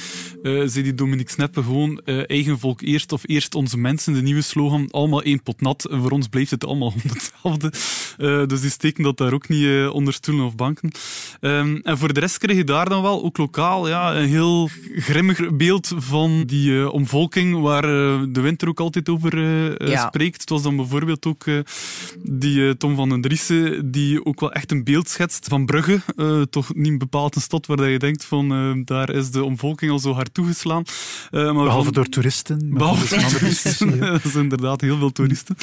uh, 0.43 0.67
zei 0.67 0.83
die 0.83 0.93
Dominique 0.93 1.31
Sneppe 1.31 1.63
gewoon 1.63 2.01
uh, 2.05 2.29
eigen 2.29 2.59
volk 2.59 2.81
eerst 2.81 3.11
of 3.11 3.21
eerst 3.25 3.55
onze 3.55 3.77
mensen, 3.77 4.13
de 4.13 4.21
nieuwe 4.21 4.41
slogan, 4.41 4.91
allemaal 4.91 5.21
één 5.23 5.43
pot 5.43 5.61
nat. 5.61 5.85
En 5.85 6.01
voor 6.01 6.11
ons 6.11 6.27
blijft 6.27 6.51
het 6.51 6.65
allemaal 6.65 6.93
hetzelfde. 7.07 7.71
Uh, 8.17 8.45
dus 8.45 8.61
die 8.61 8.69
steken 8.69 9.03
dat 9.03 9.17
daar 9.17 9.33
ook 9.33 9.47
niet 9.47 9.61
uh, 9.61 9.93
onder 9.93 10.13
stoelen 10.13 10.45
of 10.45 10.55
banken. 10.55 10.91
Um, 11.41 11.79
en 11.83 11.97
voor 11.97 12.13
de 12.13 12.19
rest 12.19 12.37
kreeg 12.37 12.57
je 12.57 12.63
daar 12.63 12.89
dan 12.89 13.01
wel, 13.01 13.23
ook 13.23 13.37
lokaal, 13.37 13.87
ja, 13.87 14.15
een 14.15 14.27
heel 14.27 14.69
grimmig 14.95 15.55
beeld 15.55 15.93
van 15.95 16.43
die 16.45 16.71
uh, 16.71 16.93
omvolking 16.93 17.61
waar 17.61 17.81
de 18.31 18.41
winter 18.41 18.67
ook 18.67 18.79
altijd 18.79 19.09
over 19.09 19.39
ja. 19.89 20.07
spreekt. 20.07 20.41
Het 20.41 20.49
was 20.49 20.61
dan 20.61 20.75
bijvoorbeeld 20.75 21.25
ook 21.25 21.45
die 22.23 22.77
Tom 22.77 22.95
van 22.95 23.09
den 23.09 23.21
Driessen, 23.21 23.91
die 23.91 24.25
ook 24.25 24.43
wel 24.45 24.53
echt 24.53 24.71
een 24.71 24.83
beeld 24.83 25.09
schetst 25.09 25.47
van 25.47 25.65
Brugge. 25.65 25.99
Uh, 26.15 26.41
toch 26.41 26.75
niet 26.75 26.97
bepaald 26.97 27.35
een 27.35 27.41
stad 27.41 27.65
waar 27.65 27.89
je 27.89 27.99
denkt 27.99 28.25
van 28.25 28.53
uh, 28.53 28.81
daar 28.85 29.09
is 29.09 29.31
de 29.31 29.43
omvolking 29.43 29.91
al 29.91 29.99
zo 29.99 30.13
hard 30.13 30.33
toegeslaan. 30.33 30.83
Uh, 31.31 31.43
maar 31.43 31.63
behalve 31.63 31.83
van, 31.83 31.93
door 31.93 32.09
toeristen. 32.09 32.69
Behalve 32.73 33.15
door 33.19 33.29
toeristen. 33.29 33.99
dat 33.99 34.23
is 34.25 34.35
inderdaad 34.35 34.81
heel 34.81 34.97
veel 34.97 35.11
toeristen. 35.11 35.55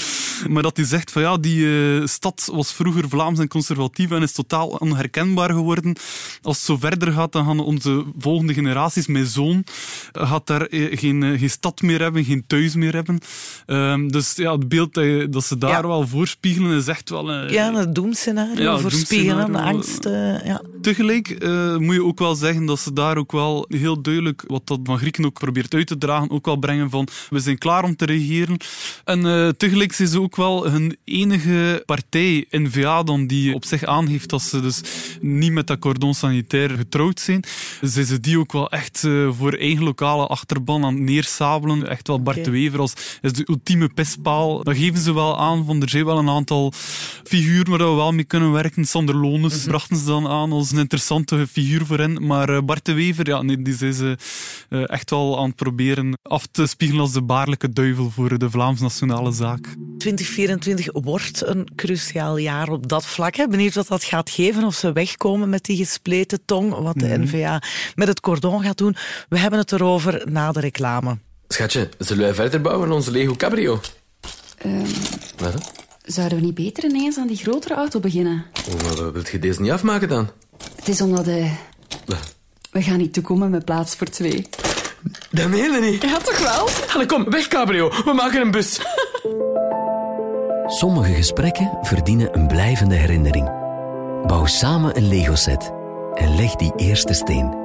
Maar 0.48 0.62
dat 0.62 0.76
hij 0.76 0.86
zegt 0.86 1.10
van 1.12 1.22
ja, 1.22 1.36
die 1.36 2.06
stad 2.06 2.48
was 2.52 2.72
vroeger 2.72 3.08
Vlaams 3.08 3.38
en 3.38 3.48
conservatief 3.48 4.10
en 4.10 4.22
is 4.22 4.32
totaal 4.32 4.68
onherkenbaar 4.68 5.50
geworden. 5.50 5.96
Als 6.42 6.56
het 6.56 6.66
zo 6.66 6.76
verder 6.76 7.12
gaat, 7.12 7.32
dan 7.32 7.44
gaan 7.44 7.60
onze 7.60 8.04
volgende 8.18 8.54
generaties, 8.54 9.06
mijn 9.06 9.26
zoon, 9.26 9.64
gaat 10.12 10.46
daar 10.46 10.66
geen, 10.70 11.38
geen 11.38 11.50
stad 11.50 11.82
meer 11.82 12.00
hebben, 12.00 12.24
geen 12.24 12.44
thuis 12.46 12.74
meer 12.74 12.92
hebben. 12.94 13.18
Ehm, 13.66 14.08
dus 14.08 14.34
ja, 14.36 14.52
het 14.52 14.68
beeld 14.68 14.94
dat, 14.94 15.04
je, 15.04 15.26
dat 15.30 15.44
ze 15.44 15.58
daar 15.58 15.70
Ja. 15.70 15.86
wel 15.86 16.06
voorspiegelen 16.06 16.76
is 16.76 16.86
echt 16.86 17.10
wel... 17.10 17.30
een 17.30 17.52
Ja, 17.52 17.74
het 17.74 17.94
doemscenario, 17.94 18.62
Ja, 18.62 18.71
voorspiegelen, 18.78 19.36
de 19.36 19.42
doemscenario. 19.42 19.76
angst. 19.76 20.06
eh, 20.06 20.44
ja. 20.44 20.62
Tegelijk 20.82 21.30
eh, 21.30 21.76
moet 21.76 21.94
je 21.94 22.04
ook 22.04 22.18
wel 22.18 22.34
zeggen 22.34 22.66
dat 22.66 22.80
ze 22.80 22.92
daar 22.92 23.16
ook 23.16 23.32
wel 23.32 23.66
heel 23.68 24.02
duidelijk, 24.02 24.44
wat 24.46 24.66
dat 24.66 24.80
van 24.84 24.98
Grieken 24.98 25.24
ook 25.24 25.38
probeert 25.38 25.74
uit 25.74 25.86
te 25.86 25.98
dragen, 25.98 26.30
ook 26.30 26.44
wel 26.46 26.56
brengen 26.56 26.90
van 26.90 27.08
we 27.30 27.38
zijn 27.38 27.58
klaar 27.58 27.84
om 27.84 27.96
te 27.96 28.04
regeren. 28.04 28.56
En 29.04 29.26
eh, 29.26 29.48
tegelijk 29.48 29.92
zijn 29.92 30.08
ze 30.08 30.20
ook 30.20 30.36
wel 30.36 30.70
hun 30.70 30.96
enige 31.04 31.82
partij, 31.86 32.46
N-VA, 32.50 33.02
dan 33.02 33.26
die 33.26 33.54
op 33.54 33.64
zich 33.64 33.84
aangeeft 33.84 34.30
dat 34.30 34.42
ze 34.42 34.60
dus 34.60 34.80
niet 35.20 35.52
met 35.52 35.66
dat 35.66 35.78
cordon 35.78 36.14
sanitair 36.14 36.70
getrouwd 36.70 37.20
zijn. 37.20 37.44
Zijn 37.80 38.06
ze 38.06 38.20
die 38.20 38.38
ook 38.38 38.52
wel 38.52 38.70
echt 38.70 39.04
eh, 39.04 39.28
voor 39.38 39.52
eigen 39.52 39.84
lokale 39.84 40.26
achterban 40.26 40.84
aan 40.84 40.94
het 40.94 41.02
neersabelen. 41.02 41.88
Echt 41.88 42.06
wel 42.08 42.22
Bart 42.22 42.44
de 42.44 42.50
Wever 42.50 42.80
als 42.80 42.92
is 43.20 43.32
de 43.32 43.46
ultieme 43.48 43.88
pestpaal. 43.88 44.62
Dat 44.62 44.76
geven 44.76 45.00
ze 45.00 45.14
wel 45.14 45.38
aan 45.38 45.64
van 45.64 45.82
er 45.82 45.88
zijn 45.88 46.04
wel 46.04 46.18
een 46.18 46.28
aantal 46.28 46.72
figuren 47.24 47.70
waar 47.70 47.88
we 47.88 47.94
wel 47.94 48.12
mee 48.12 48.24
kunnen 48.24 48.52
werken. 48.52 48.61
Sander 48.74 49.16
Lones 49.16 49.64
brachten 49.64 49.96
ze 49.96 50.04
dan 50.04 50.28
aan 50.28 50.52
als 50.52 50.70
een 50.72 50.78
interessante 50.78 51.46
figuur 51.46 51.86
voor 51.86 51.98
hen. 51.98 52.26
Maar 52.26 52.48
eh, 52.48 52.58
Bart 52.64 52.84
de 52.84 52.92
Wever, 52.92 53.28
ja, 53.28 53.42
nee, 53.42 53.62
die 53.62 53.74
zijn 53.74 53.94
ze 53.94 54.16
eh, 54.68 54.90
echt 54.90 55.10
wel 55.10 55.38
aan 55.38 55.46
het 55.46 55.56
proberen 55.56 56.18
af 56.22 56.46
te 56.50 56.66
spiegelen 56.66 57.02
als 57.02 57.12
de 57.12 57.22
baarlijke 57.22 57.72
duivel 57.72 58.10
voor 58.10 58.38
de 58.38 58.50
Vlaams 58.50 58.80
nationale 58.80 59.32
zaak. 59.32 59.66
2024 59.98 60.88
wordt 60.92 61.46
een 61.46 61.68
cruciaal 61.76 62.36
jaar 62.36 62.68
op 62.68 62.88
dat 62.88 63.06
vlak. 63.06 63.34
hè. 63.36 63.48
Benieuwd 63.48 63.74
wat 63.74 63.88
dat 63.88 64.04
gaat 64.04 64.30
geven, 64.30 64.64
of 64.64 64.74
ze 64.74 64.92
wegkomen 64.92 65.48
met 65.48 65.64
die 65.64 65.76
gespleten 65.76 66.44
tong, 66.44 66.74
wat 66.78 66.98
de 66.98 67.18
N-VA 67.18 67.62
met 67.94 68.08
het 68.08 68.20
cordon 68.20 68.62
gaat 68.62 68.78
doen. 68.78 68.96
We 69.28 69.38
hebben 69.38 69.58
het 69.58 69.72
erover 69.72 70.22
na 70.30 70.52
de 70.52 70.60
reclame. 70.60 71.18
Schatje, 71.48 71.88
zullen 71.98 72.22
wij 72.24 72.34
verder 72.34 72.60
bouwen 72.60 72.86
aan 72.88 72.94
onze 72.94 73.10
Lego 73.10 73.34
Cabrio? 73.36 73.80
Ehm, 74.58 74.86
Wat? 75.36 75.81
Zouden 76.02 76.38
we 76.38 76.44
niet 76.44 76.54
beter 76.54 76.84
ineens 76.84 77.18
aan 77.18 77.26
die 77.26 77.36
grotere 77.36 77.74
auto 77.74 78.00
beginnen? 78.00 78.44
Oh, 78.70 79.08
wilt 79.12 79.28
je 79.28 79.38
deze 79.38 79.60
niet 79.60 79.70
afmaken 79.70 80.08
dan? 80.08 80.30
Het 80.76 80.88
is 80.88 81.00
omdat 81.00 81.24
de... 81.24 81.50
Wat? 82.06 82.34
We 82.70 82.82
gaan 82.82 82.98
niet 82.98 83.12
toekomen 83.12 83.50
met 83.50 83.64
plaats 83.64 83.94
voor 83.94 84.06
twee. 84.06 84.48
Dat 85.30 85.48
meen 85.48 85.72
je 85.72 85.80
niet. 85.80 86.02
Ja, 86.02 86.18
toch 86.18 86.38
wel? 86.38 86.68
Allee, 86.94 87.06
kom, 87.06 87.30
weg 87.30 87.48
Cabrio. 87.48 87.88
We 88.04 88.12
maken 88.12 88.40
een 88.40 88.50
bus. 88.50 88.80
Sommige 90.66 91.12
gesprekken 91.12 91.78
verdienen 91.82 92.38
een 92.38 92.46
blijvende 92.46 92.94
herinnering. 92.94 93.50
Bouw 94.26 94.46
samen 94.46 94.96
een 94.96 95.08
Lego-set 95.08 95.72
en 96.14 96.36
leg 96.36 96.54
die 96.54 96.72
eerste 96.76 97.12
steen. 97.12 97.61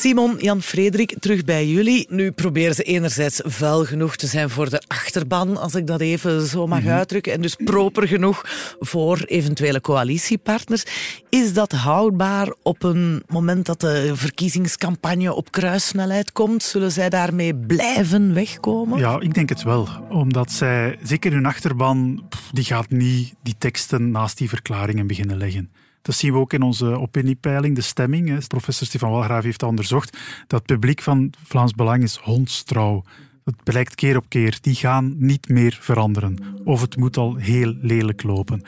Simon, 0.00 0.36
Jan 0.38 0.62
Frederik, 0.62 1.14
terug 1.18 1.44
bij 1.44 1.66
jullie. 1.66 2.06
Nu 2.10 2.30
proberen 2.30 2.74
ze 2.74 2.82
enerzijds 2.82 3.40
vuil 3.44 3.84
genoeg 3.84 4.16
te 4.16 4.26
zijn 4.26 4.50
voor 4.50 4.70
de 4.70 4.82
achterban, 4.86 5.56
als 5.56 5.74
ik 5.74 5.86
dat 5.86 6.00
even 6.00 6.46
zo 6.46 6.66
mag 6.66 6.86
uitdrukken, 6.86 7.32
en 7.32 7.40
dus 7.40 7.56
proper 7.64 8.08
genoeg 8.08 8.44
voor 8.78 9.18
eventuele 9.26 9.80
coalitiepartners. 9.80 10.84
Is 11.28 11.52
dat 11.52 11.72
houdbaar 11.72 12.54
op 12.62 12.82
een 12.82 13.22
moment 13.26 13.66
dat 13.66 13.80
de 13.80 14.12
verkiezingscampagne 14.14 15.34
op 15.34 15.50
kruissnelheid 15.50 16.32
komt? 16.32 16.62
Zullen 16.62 16.92
zij 16.92 17.08
daarmee 17.08 17.54
blijven 17.54 18.34
wegkomen? 18.34 18.98
Ja, 18.98 19.20
ik 19.20 19.34
denk 19.34 19.48
het 19.48 19.62
wel. 19.62 19.88
Omdat 20.08 20.52
zij, 20.52 20.98
zeker 21.02 21.32
hun 21.32 21.46
achterban, 21.46 22.28
die 22.52 22.64
gaat 22.64 22.90
niet 22.90 23.34
die 23.42 23.54
teksten 23.58 24.10
naast 24.10 24.38
die 24.38 24.48
verklaringen 24.48 25.06
beginnen 25.06 25.36
leggen. 25.36 25.70
Dat 26.02 26.14
zien 26.14 26.32
we 26.32 26.38
ook 26.38 26.52
in 26.52 26.62
onze 26.62 26.86
opiniepeiling, 26.86 27.74
de 27.74 27.80
stemming. 27.80 28.28
hè. 28.28 28.38
Professor 28.46 28.86
Stefan 28.86 29.10
Walgraaf 29.10 29.42
heeft 29.42 29.62
onderzocht. 29.62 30.18
Dat 30.46 30.64
publiek 30.64 31.02
van 31.02 31.32
Vlaams 31.44 31.74
Belang 31.74 32.02
is 32.02 32.16
hondstrouw. 32.16 33.04
Dat 33.44 33.54
blijkt 33.64 33.94
keer 33.94 34.16
op 34.16 34.24
keer. 34.28 34.58
Die 34.60 34.74
gaan 34.74 35.14
niet 35.18 35.48
meer 35.48 35.78
veranderen. 35.80 36.38
Of 36.64 36.80
het 36.80 36.96
moet 36.96 37.16
al 37.16 37.34
heel 37.34 37.74
lelijk 37.80 38.22
lopen. 38.22 38.62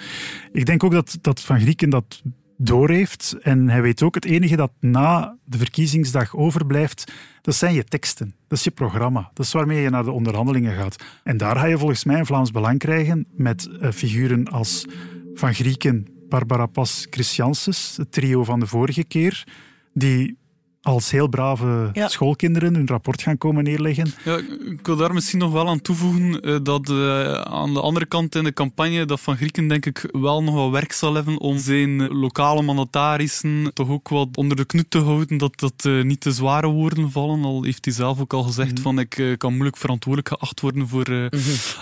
Ik 0.53 0.67
denk 0.67 0.85
ook 0.85 0.93
dat, 0.93 1.19
dat 1.21 1.41
Van 1.41 1.61
Grieken 1.61 1.91
dat 1.91 2.23
doorheeft. 2.57 3.37
En 3.43 3.69
hij 3.69 3.83
weet 3.83 4.03
ook, 4.03 4.15
het 4.15 4.25
enige 4.25 4.57
dat 4.57 4.73
na 4.81 5.37
de 5.45 5.59
verkiezingsdag 5.59 6.37
overblijft, 6.37 7.13
dat 7.43 7.55
zijn 7.55 7.75
je 7.75 7.85
teksten. 7.85 8.35
Dat 8.49 8.59
is 8.59 8.65
je 8.65 8.71
programma. 8.71 9.31
Dat 9.35 9.47
is 9.47 9.53
waarmee 9.53 9.83
je 9.83 9.91
naar 9.91 10.05
de 10.05 10.11
onderhandelingen 10.11 10.75
gaat. 10.75 10.97
En 11.25 11.37
daar 11.37 11.57
ga 11.57 11.65
je 11.65 11.79
volgens 11.79 12.05
mij 12.05 12.19
een 12.19 12.27
Vlaams 12.27 12.51
Belang 12.51 12.79
krijgen 12.79 13.27
met 13.33 13.69
eh, 13.81 13.91
figuren 13.91 14.49
als 14.49 14.87
Van 15.35 15.55
Grieken, 15.55 16.07
Barbara 16.33 16.67
Pas, 16.67 17.07
Christianses, 17.11 17.97
het 17.97 18.13
trio 18.13 18.45
van 18.45 18.61
de 18.61 18.67
vorige 18.67 19.05
keer, 19.05 19.45
die 19.93 20.39
als 20.83 21.11
heel 21.11 21.29
brave 21.29 21.91
Ja. 21.93 22.09
schoolkinderen 22.09 22.75
hun 22.75 22.87
rapport 22.87 23.23
gaan 23.23 23.39
komen 23.39 23.65
neerleggen. 23.65 24.15
Ja, 24.25 24.37
ik 24.71 24.87
wil 24.87 24.97
daar 24.97 25.15
misschien 25.15 25.39
nog 25.39 25.53
wel 25.53 25.69
aan 25.69 25.81
toevoegen 25.81 26.41
eh, 26.41 26.57
dat 26.63 26.89
eh, 26.91 27.33
aan 27.41 27.75
de 27.75 27.81
andere 27.81 28.07
kant 28.07 28.35
in 28.35 28.45
de 28.45 28.53
campagne 28.53 29.05
dat 29.05 29.21
Van 29.21 29.37
Grieken 29.37 29.69
denk 29.69 29.87
ik 29.87 30.09
wel 30.13 30.43
nog 30.43 30.55
wel 30.55 30.71
werk 30.73 30.93
zal 30.93 31.15
hebben 31.15 31.39
om 31.41 31.59
zijn 31.59 32.09
lokale 32.09 32.63
mandatarissen 32.63 33.71
toch 33.75 33.89
ook 33.89 34.09
wat 34.09 34.29
onder 34.35 34.57
de 34.57 34.65
knut 34.65 34.91
te 34.91 34.99
houden, 34.99 35.39
dat 35.39 35.61
dat 35.61 35.73
eh, 35.85 36.03
niet 36.03 36.21
te 36.21 36.33
zware 36.33 36.67
woorden 36.67 37.11
vallen. 37.11 37.45
Al 37.45 37.63
heeft 37.65 37.85
hij 37.85 37.95
zelf 37.95 38.21
ook 38.21 38.33
al 38.33 38.43
gezegd 38.43 38.81
van 38.81 38.99
ik 38.99 39.35
kan 39.39 39.53
moeilijk 39.53 39.77
verantwoordelijk 39.77 40.29
geacht 40.39 40.61
worden 40.61 40.89
voor 40.89 41.05
eh, 41.05 41.27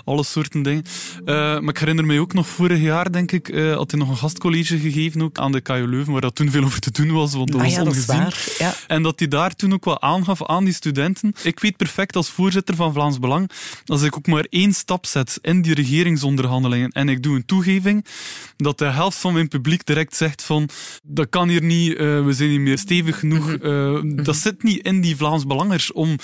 alle 0.05 0.25
soorten 0.25 0.63
dingen. 0.63 0.83
Eh, 1.25 1.35
maar 1.35 1.69
ik 1.69 1.79
herinner 1.79 2.07
mij 2.07 2.19
ook 2.19 2.33
nog 2.33 2.47
vorig 2.49 2.81
jaar, 2.81 3.13
denk 3.13 3.33
ik, 3.33 3.49
eh, 3.49 3.75
had 3.77 3.91
hij 3.91 4.01
nog 4.01 4.09
een 4.09 4.17
gastcollege 4.17 4.79
gegeven 4.79 5.23
ook 5.23 5.39
aan 5.39 5.53
de 5.53 5.61
KU 5.61 5.87
Leuven, 5.89 6.13
waar 6.13 6.21
dat 6.21 6.35
toen 6.35 6.51
veel 6.51 6.65
over 6.65 6.81
te 6.81 6.91
doen 6.91 7.13
was, 7.13 7.35
want 7.35 7.53
dat 7.53 7.61
Ah 7.61 7.67
was 7.67 7.75
ja, 7.75 7.85
dat 7.85 7.95
is 7.95 8.09
ongezien. 8.09 8.23
waar. 8.23 8.47
Ja. 8.59 8.75
En 8.91 9.03
dat 9.03 9.19
hij 9.19 9.29
daar 9.29 9.55
toen 9.55 9.73
ook 9.73 9.85
wel 9.85 10.01
aangaf 10.03 10.45
aan 10.47 10.65
die 10.65 10.75
studenten. 10.75 11.33
Ik 11.43 11.61
weet 11.61 11.77
perfect 11.77 12.17
als 12.17 12.29
voorzitter 12.31 12.75
van 12.75 12.93
Vlaams 12.93 13.19
Belang, 13.19 13.51
als 13.87 14.03
ik 14.03 14.17
ook 14.17 14.27
maar 14.27 14.47
één 14.49 14.73
stap 14.73 15.07
zet 15.07 15.39
in 15.43 15.63
die 15.63 15.75
regeringsonderhandelingen 15.75 16.91
en 16.91 17.09
ik 17.09 17.23
doe 17.23 17.37
een 17.37 17.45
toegeving, 17.47 18.05
dat 18.57 18.79
de 18.79 18.85
helft 18.85 19.19
van 19.19 19.33
mijn 19.33 19.49
publiek 19.49 19.87
direct 19.87 20.17
zegt 20.17 20.43
van 20.43 20.69
dat 21.03 21.29
kan 21.29 21.49
hier 21.49 21.63
niet, 21.63 21.97
eh, 21.97 22.25
we 22.25 22.33
zijn 22.33 22.51
niet 22.51 22.61
meer 22.61 22.79
stevig 22.79 23.19
genoeg. 23.19 23.53
Eh, 23.55 23.99
Dat 24.25 24.37
zit 24.37 24.63
niet 24.63 24.85
in 24.87 25.01
die 25.01 25.17
Vlaams 25.17 25.47
Belangers 25.47 25.93
om 25.93 26.17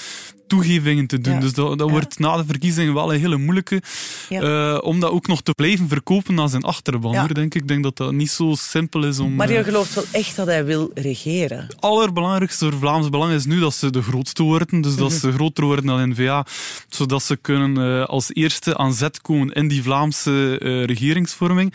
toegevingen 0.47 1.07
te 1.07 1.19
doen. 1.19 1.35
Ja. 1.35 1.41
Dus 1.41 1.53
dat, 1.53 1.79
dat 1.79 1.91
wordt 1.91 2.19
na 2.19 2.37
de 2.37 2.45
verkiezingen 2.47 2.95
wel 2.95 3.13
een 3.15 3.21
hele 3.21 3.37
moeilijke, 3.37 3.83
Ja. 4.29 4.41
eh, 4.75 4.85
om 4.85 5.01
dat 5.01 5.11
ook 5.11 5.27
nog 5.27 5.43
te 5.43 5.53
blijven 5.53 5.89
verkopen 5.89 6.41
aan 6.41 6.49
zijn 6.49 6.63
achterban. 6.63 7.17
Hoor, 7.17 7.35
denk 7.35 7.55
ik. 7.55 7.63
ik 7.63 7.69
denk 7.69 7.83
dat 7.83 7.97
dat 7.97 8.13
niet 8.13 8.31
zo 8.31 8.55
simpel 8.59 9.05
is 9.05 9.19
om... 9.19 9.35
Maar 9.35 9.53
je 9.53 9.65
gelooft 9.65 9.95
wel 9.95 10.05
echt 10.13 10.37
dat 10.37 10.47
hij 10.47 10.65
wil 10.65 10.91
regeren. 10.95 11.59
het 11.59 11.81
allerbelangrijkste 11.81 12.56
voor 12.59 12.79
Vlaams 12.79 13.09
Belang 13.09 13.33
is 13.33 13.45
nu 13.45 13.61
dat 13.61 13.75
ze 13.75 13.91
de 13.91 14.03
grootste 14.03 14.43
worden. 14.43 14.81
Dus 14.81 14.97
dat 14.97 15.13
ze 15.13 15.33
groter 15.33 15.65
worden 15.65 15.87
dan 15.87 16.11
N-VA. 16.11 16.47
Zodat 16.89 17.23
ze 17.23 17.37
kunnen 17.37 17.77
eh, 17.77 18.07
als 18.09 18.35
eerste 18.35 18.77
aan 18.77 18.93
zet 18.93 19.21
komen 19.21 19.55
in 19.55 19.69
die 19.69 19.83
Vlaamse 19.83 20.59
eh, 20.59 20.85
regeringsvorming. 20.85 21.73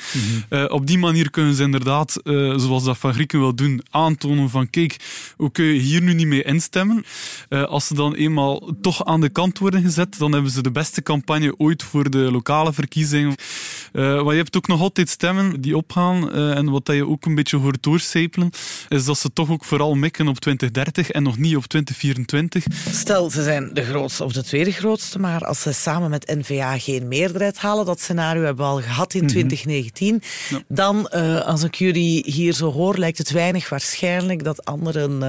Eh, 0.49 0.65
op 0.67 0.87
die 0.87 0.97
manier 0.97 1.29
kunnen 1.29 1.55
ze 1.55 1.63
inderdaad, 1.63 2.19
zoals 2.55 2.83
dat 2.83 2.97
Van 2.97 3.13
Grieken 3.13 3.39
wil 3.39 3.55
doen, 3.55 3.81
aantonen 3.89 4.49
van 4.49 4.69
kijk, 4.69 4.97
hoe 5.37 5.51
kun 5.51 5.65
je 5.65 5.79
hier 5.79 6.01
nu 6.01 6.13
niet 6.13 6.27
mee 6.27 6.43
instemmen? 6.43 7.05
Als 7.49 7.87
ze 7.87 7.93
dan 7.93 8.13
eenmaal 8.13 8.71
toch 8.81 9.05
aan 9.05 9.21
de 9.21 9.29
kant 9.29 9.59
worden 9.59 9.81
gezet, 9.81 10.17
dan 10.17 10.31
hebben 10.31 10.51
ze 10.51 10.61
de 10.61 10.71
beste 10.71 11.03
campagne 11.03 11.53
ooit 11.57 11.83
voor 11.83 12.09
de 12.09 12.31
lokale 12.31 12.73
verkiezingen. 12.73 13.35
Eh, 13.93 14.23
maar 14.23 14.31
je 14.33 14.39
hebt 14.41 14.57
ook 14.57 14.67
nog 14.67 14.81
altijd 14.81 15.09
stemmen 15.09 15.61
die 15.61 15.77
opgaan. 15.77 16.31
eh, 16.31 16.57
en 16.57 16.69
wat 16.69 16.85
dat 16.85 16.95
je 16.95 17.07
ook 17.07 17.25
een 17.25 17.35
beetje 17.35 17.57
hoort 17.57 17.83
doorcijpelen, 17.83 18.49
is 18.89 19.05
dat 19.05 19.17
ze 19.17 19.33
toch 19.33 19.49
ook 19.49 19.65
vooral 19.65 19.93
mikken 19.95 20.27
op 20.27 20.39
2030 20.39 21.09
en 21.11 21.23
nog 21.23 21.37
niet 21.37 21.55
op 21.55 21.65
2024. 21.65 22.65
Stel, 22.91 23.29
ze 23.29 23.43
zijn 23.43 23.69
de 23.73 23.83
grootste 23.83 24.23
of 24.23 24.33
de 24.33 24.43
tweede 24.43 24.71
grootste, 24.71 25.19
maar 25.19 25.45
als 25.45 25.61
ze 25.61 25.71
samen 25.71 26.09
met 26.09 26.33
N-VA 26.39 26.77
geen 26.77 27.07
meerderheid 27.07 27.57
halen, 27.57 27.85
dat 27.85 27.99
scenario 27.99 28.43
hebben 28.43 28.65
we 28.65 28.71
al 28.71 28.81
gehad 28.81 29.13
in 29.13 29.27
2019, 29.27 30.21
dan, 30.67 31.07
eh, 31.07 31.41
als 31.45 31.63
ik 31.63 31.75
jullie 31.75 32.23
hier 32.25 32.53
zo 32.53 32.71
hoor, 32.71 32.97
lijkt 32.97 33.17
het 33.17 33.31
weinig 33.31 33.69
waarschijnlijk 33.69 34.43
dat 34.43 34.65
anderen 34.65 35.19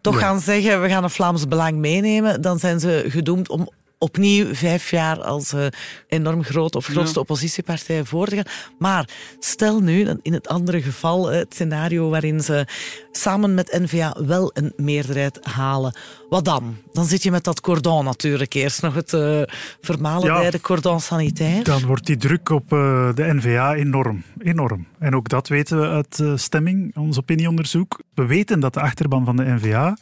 toch 0.00 0.14
Ja. 0.14 0.20
gaan 0.20 0.40
zeggen, 0.40 0.82
we 0.82 0.88
gaan 0.88 1.02
een 1.04 1.10
Vlaams 1.10 1.48
Belang 1.48 1.76
meenemen. 1.76 2.40
Dan 2.42 2.58
zijn 2.58 2.80
ze 2.80 3.04
gedoemd 3.08 3.48
om 3.48 3.68
opnieuw 3.98 4.54
vijf 4.54 4.90
jaar 4.90 5.22
als 5.22 5.52
eh, 5.52 5.66
enorm 6.08 6.42
groot 6.44 6.74
of 6.76 6.86
grootste 6.86 7.14
Ja. 7.14 7.20
oppositiepartij 7.20 8.04
voor 8.04 8.26
te 8.26 8.34
gaan. 8.34 8.44
Maar 8.78 9.08
stel 9.38 9.80
nu, 9.80 10.08
in 10.22 10.32
het 10.32 10.48
andere 10.48 10.82
geval, 10.82 11.30
eh, 11.32 11.38
het 11.38 11.54
scenario 11.54 12.08
waarin 12.10 12.40
ze 12.40 12.66
samen 13.12 13.54
met 13.54 13.78
N-VA 13.82 14.16
wel 14.26 14.50
een 14.54 14.72
meerderheid 14.76 15.38
halen. 15.44 15.96
Wat 16.28 16.44
dan? 16.44 16.76
Dan 16.92 17.04
zit 17.04 17.22
je 17.22 17.30
met 17.30 17.44
dat 17.44 17.60
cordon 17.60 18.04
natuurlijk. 18.04 18.54
Eerst 18.54 18.82
nog 18.82 18.94
het 18.94 19.12
eh 19.12 19.42
vermalen 19.80 20.26
Ja. 20.32 20.38
bij 20.40 20.50
de 20.50 20.60
cordon 20.60 21.00
sanitair. 21.00 21.64
Dan 21.64 21.84
wordt 21.84 22.06
die 22.06 22.16
druk 22.16 22.48
op 22.48 22.68
de 22.68 23.14
NVA 23.34 23.74
enorm. 23.74 24.22
enorm. 24.38 24.86
En 24.98 25.14
ook 25.16 25.28
dat 25.28 25.48
weten 25.48 25.80
we 25.80 25.86
uit 25.88 26.40
stemming, 26.40 26.96
ons 26.96 27.18
opinieonderzoek. 27.18 28.00
We 28.14 28.26
weten 28.26 28.60
dat 28.60 28.74
de 28.74 28.80
achterban 28.80 29.24
van 29.24 29.36
de 29.36 29.44
NVA 29.44 29.96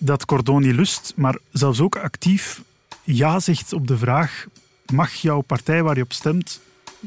dat 0.00 0.24
cordon 0.24 0.62
niet 0.62 0.74
lust, 0.74 1.12
maar 1.16 1.38
zelfs 1.52 1.80
ook 1.80 1.96
actief 1.96 2.62
ja 3.16 3.40
zegt 3.40 3.72
op 3.72 3.86
de 3.86 3.98
vraag: 3.98 4.46
mag 4.92 5.12
jouw 5.12 5.40
partij 5.40 5.82
waar 5.82 5.96
je 5.96 6.02
op 6.02 6.12
stemt 6.12 6.60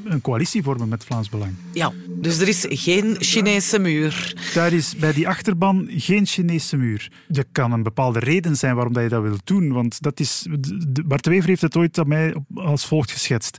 een 0.03 0.21
coalitie 0.21 0.63
vormen 0.63 0.87
met 0.87 1.03
Vlaams 1.03 1.29
Belang? 1.29 1.53
Ja, 1.71 1.91
dus 2.07 2.39
er 2.39 2.47
is 2.47 2.65
geen 2.69 3.15
Chinese 3.19 3.79
muur. 3.79 4.35
Daar 4.53 4.73
is 4.73 4.95
bij 4.95 5.13
die 5.13 5.27
achterban 5.27 5.87
geen 5.89 6.25
Chinese 6.25 6.77
muur. 6.77 7.11
Er 7.29 7.45
kan 7.51 7.71
een 7.71 7.83
bepaalde 7.83 8.19
reden 8.19 8.55
zijn 8.55 8.75
waarom 8.75 8.93
dat 8.93 9.03
je 9.03 9.09
dat 9.09 9.21
wilt 9.21 9.47
doen. 9.47 9.71
Want 9.71 10.01
dat 10.01 10.19
is, 10.19 10.47
Bart 11.05 11.25
Wever 11.25 11.47
heeft 11.47 11.61
het 11.61 11.75
ooit 11.75 11.97
aan 11.97 12.07
mij 12.07 12.35
als 12.55 12.85
volgt 12.85 13.11
geschetst. 13.11 13.57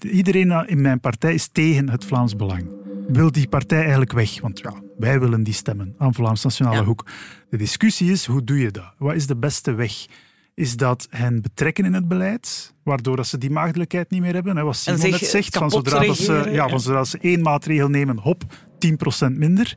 Iedereen 0.00 0.68
in 0.68 0.80
mijn 0.80 1.00
partij 1.00 1.34
is 1.34 1.48
tegen 1.52 1.88
het 1.88 2.04
Vlaams 2.04 2.36
Belang. 2.36 2.68
Wil 3.08 3.32
die 3.32 3.48
partij 3.48 3.80
eigenlijk 3.80 4.12
weg? 4.12 4.40
Want 4.40 4.58
ja, 4.58 4.72
wij 4.98 5.20
willen 5.20 5.42
die 5.42 5.54
stemmen 5.54 5.94
aan 5.98 6.14
Vlaams 6.14 6.42
Nationale 6.42 6.76
Ja. 6.76 6.84
Hoek. 6.84 7.06
De 7.50 7.56
discussie 7.56 8.10
is, 8.10 8.26
hoe 8.26 8.44
doe 8.44 8.58
je 8.58 8.70
dat? 8.70 8.92
Wat 8.98 9.14
is 9.14 9.26
de 9.26 9.36
beste 9.36 9.72
weg? 9.72 10.06
Is 10.54 10.76
dat 10.76 11.06
hen 11.10 11.42
betrekken 11.42 11.84
in 11.84 11.94
het 11.94 12.08
beleid, 12.08 12.74
waardoor 12.82 13.16
dat 13.16 13.26
ze 13.26 13.38
die 13.38 13.50
maagdelijkheid 13.50 14.10
niet 14.10 14.20
meer 14.20 14.34
hebben? 14.34 14.56
Hè, 14.56 14.62
wat 14.62 14.76
Simon 14.76 15.00
zich 15.00 15.10
net 15.10 15.30
zegt, 15.30 15.56
van 15.56 15.70
zodra, 15.70 16.04
dat 16.04 16.16
ze, 16.16 16.48
ja. 16.52 16.68
van 16.68 16.80
zodra 16.80 17.04
ze 17.04 17.18
één 17.20 17.42
maatregel 17.42 17.88
nemen, 17.88 18.18
hop, 18.18 18.44
10% 19.26 19.32
minder. 19.32 19.76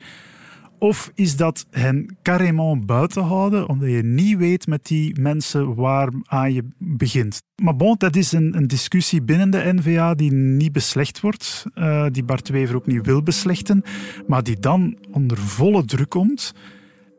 Of 0.83 1.11
is 1.15 1.35
dat 1.35 1.65
hen 1.71 2.17
carrément 2.21 2.85
buiten 2.85 3.23
houden, 3.23 3.69
omdat 3.69 3.89
je 3.89 4.03
niet 4.03 4.37
weet 4.37 4.67
met 4.67 4.85
die 4.85 5.19
mensen 5.19 5.75
waar 5.75 6.09
aan 6.23 6.53
je 6.53 6.63
begint. 6.77 7.41
Maar 7.61 7.75
bon, 7.75 7.95
dat 7.97 8.15
is 8.15 8.31
een, 8.31 8.57
een 8.57 8.67
discussie 8.67 9.21
binnen 9.21 9.49
de 9.49 9.73
NVA 9.73 10.13
die 10.13 10.31
niet 10.31 10.71
beslecht 10.71 11.19
wordt, 11.19 11.65
eh, 11.73 12.05
die 12.11 12.23
Bart 12.23 12.49
Wever 12.49 12.75
ook 12.75 12.85
niet 12.85 13.05
wil 13.05 13.23
beslechten, 13.23 13.83
maar 14.27 14.43
die 14.43 14.59
dan 14.59 14.97
onder 15.11 15.37
volle 15.37 15.85
druk 15.85 16.09
komt. 16.09 16.53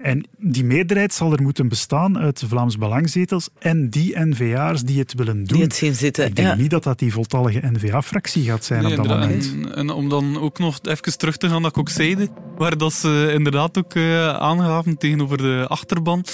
En 0.04 0.26
die 0.38 0.64
meerderheid 0.64 1.14
zal 1.14 1.32
er 1.32 1.42
moeten 1.42 1.68
bestaan 1.68 2.18
uit 2.18 2.40
de 2.40 2.48
Vlaams 2.48 2.78
Belangzetels 2.78 3.48
en 3.58 3.90
die 3.90 4.18
NVA'ers 4.18 4.82
die 4.82 4.98
het 4.98 5.14
willen 5.14 5.44
doen. 5.44 5.56
Die 5.56 5.62
het 5.62 5.74
zien 5.74 5.94
zitten. 5.94 6.26
Ik 6.26 6.36
denk 6.36 6.48
ja. 6.48 6.54
niet 6.54 6.70
dat 6.70 6.82
dat 6.82 6.98
die 6.98 7.12
voltallige 7.12 7.60
NVA-fractie 7.72 8.44
gaat 8.44 8.64
zijn 8.64 8.82
Nee, 8.82 8.98
op 8.98 9.08
dat 9.08 9.18
moment. 9.18 9.52
En, 9.52 9.74
en 9.74 9.90
om 9.90 10.08
dan 10.08 10.38
ook 10.40 10.58
nog 10.58 10.78
even 10.82 11.18
terug 11.18 11.36
te 11.36 11.48
gaan 11.48 11.62
dat 11.62 11.70
ik 11.70 11.78
ook 11.78 11.88
zeide, 11.88 12.28
waar 12.56 12.76
dat 12.76 12.92
ze 12.92 13.30
inderdaad 13.34 13.78
ook 13.78 13.94
eh, 13.94 14.28
aangaven 14.28 14.98
tegenover 14.98 15.36
de 15.36 15.64
achterban, 15.68 16.24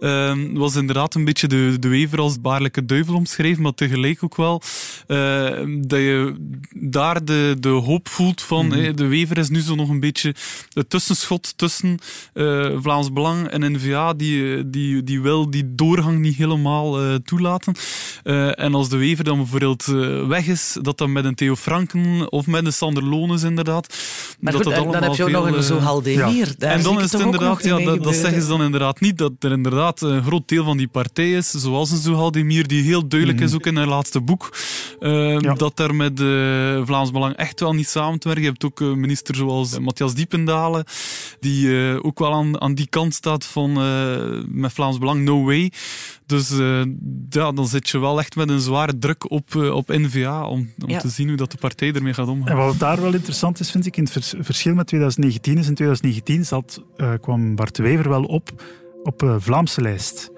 ehm, 0.00 0.54
was 0.54 0.76
inderdaad 0.76 1.14
een 1.14 1.24
beetje 1.24 1.46
de, 1.46 1.76
de 1.80 1.88
wever 1.88 2.18
als 2.18 2.40
baarlijke 2.40 2.84
duivel 2.84 3.14
omschreven, 3.14 3.62
maar 3.62 3.74
tegelijk 3.74 4.24
ook 4.24 4.36
wel 4.36 4.62
eh, 5.06 5.44
dat 5.80 5.98
je 5.98 6.34
daar 6.74 7.24
de, 7.24 7.56
de 7.60 7.68
hoop 7.68 8.08
voelt 8.08 8.42
van 8.42 8.66
Mhm. 8.66 8.94
de 8.94 9.06
wever 9.06 9.38
is 9.38 9.48
nu 9.48 9.60
zo 9.60 9.74
nog 9.74 9.88
een 9.88 10.00
beetje 10.00 10.34
het 10.72 10.90
tussenschot 10.90 11.58
tussen 11.58 11.98
eh, 12.32 12.70
Vlaams 12.76 13.12
Belang 13.16 13.48
en 13.48 13.72
N-VA, 13.72 14.14
die, 14.14 14.70
die, 14.70 15.02
die 15.02 15.20
wil 15.20 15.50
die 15.50 15.74
doorgang 15.74 16.18
niet 16.18 16.36
helemaal 16.36 17.00
eh, 17.00 17.14
toelaten. 17.14 17.74
Eh, 18.22 18.60
en 18.60 18.74
als 18.74 18.88
de 18.88 18.96
wever 18.96 19.24
dan 19.24 19.36
bijvoorbeeld 19.36 19.86
eh, 19.88 20.26
weg 20.26 20.46
is, 20.46 20.76
dat 20.82 20.98
dan 20.98 21.12
met 21.12 21.24
een 21.24 21.34
Theo 21.34 21.56
Franken 21.56 22.32
of 22.32 22.46
met 22.46 22.66
een 22.66 22.72
Sander 22.72 23.04
Lones 23.04 23.42
inderdaad. 23.42 23.94
Maar 24.40 24.52
dat 24.52 24.62
goed, 24.62 24.74
dat 24.74 24.92
dan, 24.92 25.02
heb 25.02 25.14
je 25.14 25.24
ook 25.24 25.30
nog 25.30 25.46
een 25.46 25.62
zo 25.62 25.78
Haldemir, 25.78 26.54
daar 26.58 26.70
en 26.70 26.82
dan 26.82 27.00
is 27.00 27.12
het 27.12 27.20
inderdaad, 27.20 27.64
ja, 27.64 27.96
dat, 27.96 28.14
zeggen 28.14 28.42
ze 28.42 28.48
dan 28.48 28.62
inderdaad 28.62 29.00
niet, 29.00 29.18
dat 29.18 29.32
er 29.38 29.52
inderdaad 29.52 30.00
een 30.00 30.22
groot 30.22 30.48
deel 30.48 30.64
van 30.64 30.76
die 30.76 30.88
partij 30.88 31.32
is, 31.32 31.50
zoals 31.50 31.90
een 31.90 31.98
Zohaldemir, 31.98 32.66
die 32.66 32.82
heel 32.82 33.08
duidelijk 33.08 33.38
Mhm. 33.38 33.48
is, 33.48 33.54
ook 33.54 33.66
in 33.66 33.76
haar 33.76 33.86
laatste 33.86 34.20
boek, 34.20 34.56
eh, 35.00 35.38
dat 35.56 35.76
daar 35.76 35.94
met 35.94 36.20
Vlaams 36.84 37.10
Belang 37.10 37.36
echt 37.36 37.60
wel 37.60 37.72
niet 37.72 37.88
samen 37.88 38.18
te 38.18 38.28
werken. 38.28 38.44
Je 38.44 38.50
hebt 38.50 38.64
ook 38.64 38.80
minister 38.80 39.34
zoals 39.34 39.78
Matthias 39.78 40.14
Diependalen, 40.14 40.84
die 41.40 41.78
eh, 41.78 41.98
ook 42.02 42.18
wel 42.18 42.32
aan, 42.32 42.60
aan 42.60 42.74
die 42.74 42.86
kant 42.86 43.05
staat 43.12 43.44
van 43.44 43.76
eh, 43.80 44.42
met 44.48 44.72
Vlaams 44.72 44.98
Belang, 44.98 45.24
no 45.24 45.44
way. 45.44 45.72
Dus 46.26 46.50
eh, 46.58 46.82
ja, 47.28 47.52
dan 47.52 47.66
zit 47.66 47.88
je 47.88 47.98
wel 47.98 48.18
echt 48.18 48.36
met 48.36 48.48
een 48.50 48.60
zware 48.60 48.98
druk 48.98 49.30
op, 49.30 49.54
eh, 49.56 49.74
op 49.74 49.88
N-VA 49.88 50.46
om, 50.46 50.70
om 50.84 50.88
Ja. 50.90 50.98
te 51.00 51.08
zien 51.08 51.28
hoe 51.28 51.36
dat 51.36 51.50
de 51.50 51.56
partij 51.58 51.92
ermee 51.92 52.14
gaat 52.14 52.28
omgaan. 52.28 52.48
En 52.50 52.56
wat 52.56 52.78
daar 52.78 53.00
wel 53.00 53.14
interessant 53.14 53.60
is, 53.60 53.70
vind 53.70 53.86
ik, 53.86 53.96
in 53.96 54.02
het 54.02 54.12
vers- 54.12 54.34
verschil 54.38 54.74
met 54.74 54.86
2019 54.86 55.58
is, 55.58 55.68
in 55.68 55.74
2019 55.74 56.44
zat, 56.44 56.82
eh, 56.96 57.12
kwam 57.20 57.54
Bart 57.54 57.76
de 57.76 57.82
Wever 57.82 58.08
wel 58.08 58.22
op 58.24 58.62
op 59.02 59.22
eh, 59.22 59.34
Vlaamse 59.38 59.80
lijst. 59.80 60.30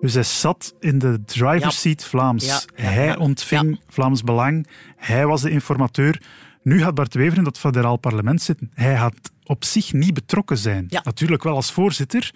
Dus 0.00 0.14
hij 0.14 0.22
zat 0.22 0.74
in 0.80 0.98
de 0.98 1.20
driver's 1.24 1.62
Ja. 1.62 1.70
seat 1.70 2.04
Vlaams. 2.04 2.44
Ja, 2.46 2.60
ja, 2.76 2.82
hij 2.84 3.06
ja. 3.06 3.16
ontving 3.16 3.80
Vlaams 3.88 4.22
Belang. 4.22 4.66
Hij 4.96 5.26
was 5.26 5.42
de 5.42 5.50
informateur. 5.50 6.22
Nu 6.62 6.80
gaat 6.80 6.94
Bart 6.94 7.12
de 7.12 7.18
Wever 7.18 7.38
in 7.38 7.44
dat 7.44 7.58
federaal 7.58 7.96
parlement 7.96 8.42
zitten. 8.42 8.70
Hij 8.74 8.96
gaat 8.96 9.14
op 9.44 9.64
zich 9.64 9.92
niet 9.92 10.14
betrokken 10.14 10.58
zijn. 10.58 10.86
Natuurlijk 11.02 11.42
wel 11.42 11.54
als 11.54 11.72
voorzitter. 11.72 12.30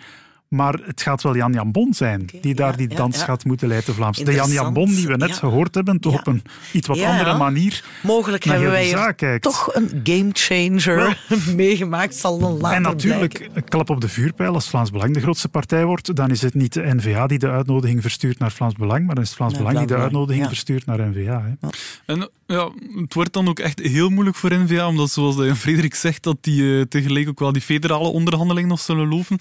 Maar 0.48 0.74
het 0.84 1.02
gaat 1.02 1.22
wel 1.22 1.36
Jan 1.36 1.52
Jan 1.52 1.72
Bon 1.72 1.94
zijn 1.94 2.28
die 2.40 2.54
daar 2.54 2.76
die 2.76 2.88
dans 2.88 3.18
ja. 3.18 3.24
gaat 3.24 3.44
moeten 3.44 3.68
leiden, 3.68 3.94
Vlaams. 3.94 4.18
De 4.18 4.32
Jan 4.32 4.50
Jan. 4.50 4.72
Bon 4.72 4.88
die 4.88 5.06
we 5.06 5.16
net 5.16 5.28
Ja. 5.28 5.34
gehoord 5.34 5.74
hebben, 5.74 6.00
toch 6.00 6.18
op 6.18 6.26
een 6.26 6.42
iets 6.72 6.86
wat 6.86 6.96
Ja, 6.96 7.10
andere 7.10 7.36
manier 7.36 7.84
Mogelijk 8.02 8.44
naar 8.44 8.54
hebben 8.54 8.72
wij 8.72 9.38
toch 9.38 9.74
een 9.74 10.00
gamechanger 10.04 11.24
meegemaakt, 11.56 12.14
zal 12.14 12.38
dan 12.38 12.56
later 12.56 12.76
En 12.76 12.82
natuurlijk, 12.82 13.32
blijken. 13.32 13.56
een 13.56 13.64
klap 13.64 13.90
op 13.90 14.00
de 14.00 14.08
vuurpijl. 14.08 14.54
Als 14.54 14.68
Vlaams 14.68 14.90
Belang 14.90 15.14
de 15.14 15.20
grootste 15.20 15.48
partij 15.48 15.84
wordt, 15.84 16.16
dan 16.16 16.30
is 16.30 16.42
het 16.42 16.54
niet 16.54 16.72
de 16.72 16.94
NVA 16.94 17.26
die 17.26 17.38
de 17.38 17.48
uitnodiging 17.48 18.02
verstuurt 18.02 18.38
naar 18.38 18.52
Vlaams 18.52 18.74
Belang, 18.74 19.06
maar 19.06 19.14
dan 19.14 19.24
is 19.24 19.28
het 19.30 19.38
Vlaams 19.38 19.56
Belang 19.56 19.78
die 19.78 19.86
de 19.86 19.96
uitnodiging 19.96 20.42
ja. 20.42 20.48
verstuurt 20.48 20.86
naar 20.86 21.08
NVA. 21.08 21.44
Hè. 21.60 21.68
En 22.06 22.30
ja, 22.46 22.70
het 23.00 23.14
wordt 23.14 23.32
dan 23.32 23.48
ook 23.48 23.58
echt 23.58 23.78
heel 23.80 24.08
moeilijk 24.10 24.36
voor 24.36 24.54
N-VA, 24.54 24.86
omdat 24.88 25.10
zoals 25.10 25.36
de 25.36 25.56
Frederik 25.56 25.94
zegt, 25.94 26.22
dat 26.22 26.36
die 26.40 26.78
eh, 26.78 26.82
tegelijk 26.82 27.28
ook 27.28 27.38
wel 27.38 27.52
die 27.52 27.62
federale 27.62 28.08
onderhandelingen 28.08 28.68
nog 28.68 28.80
zullen 28.80 29.08
lopen. 29.08 29.36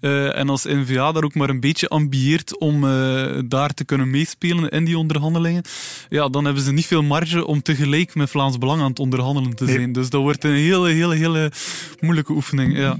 Eh, 0.00 0.38
en 0.38 0.47
als 0.48 0.64
N-VA 0.64 1.12
daar 1.12 1.24
ook 1.24 1.34
maar 1.34 1.48
een 1.48 1.60
beetje 1.60 1.88
ambieert 1.88 2.58
om 2.58 2.84
eh, 2.84 3.38
daar 3.44 3.74
te 3.74 3.84
kunnen 3.84 4.10
meespelen 4.10 4.68
in 4.70 4.84
die 4.84 4.98
onderhandelingen, 4.98 5.62
ja, 6.08 6.28
dan 6.28 6.44
hebben 6.44 6.62
ze 6.62 6.72
niet 6.72 6.86
veel 6.86 7.02
marge 7.02 7.46
om 7.46 7.62
tegelijk 7.62 8.14
met 8.14 8.30
Vlaams 8.30 8.58
Belang 8.58 8.80
aan 8.80 8.88
het 8.90 8.98
onderhandelen 8.98 9.56
te 9.56 9.64
Nee. 9.64 9.74
zijn. 9.74 9.92
Dus 9.92 10.10
dat 10.10 10.20
wordt 10.20 10.44
een 10.44 10.54
hele, 10.54 10.88
hele, 10.90 11.14
hele 11.14 11.52
moeilijke 12.00 12.32
oefening. 12.32 12.76
Ja. 12.76 12.96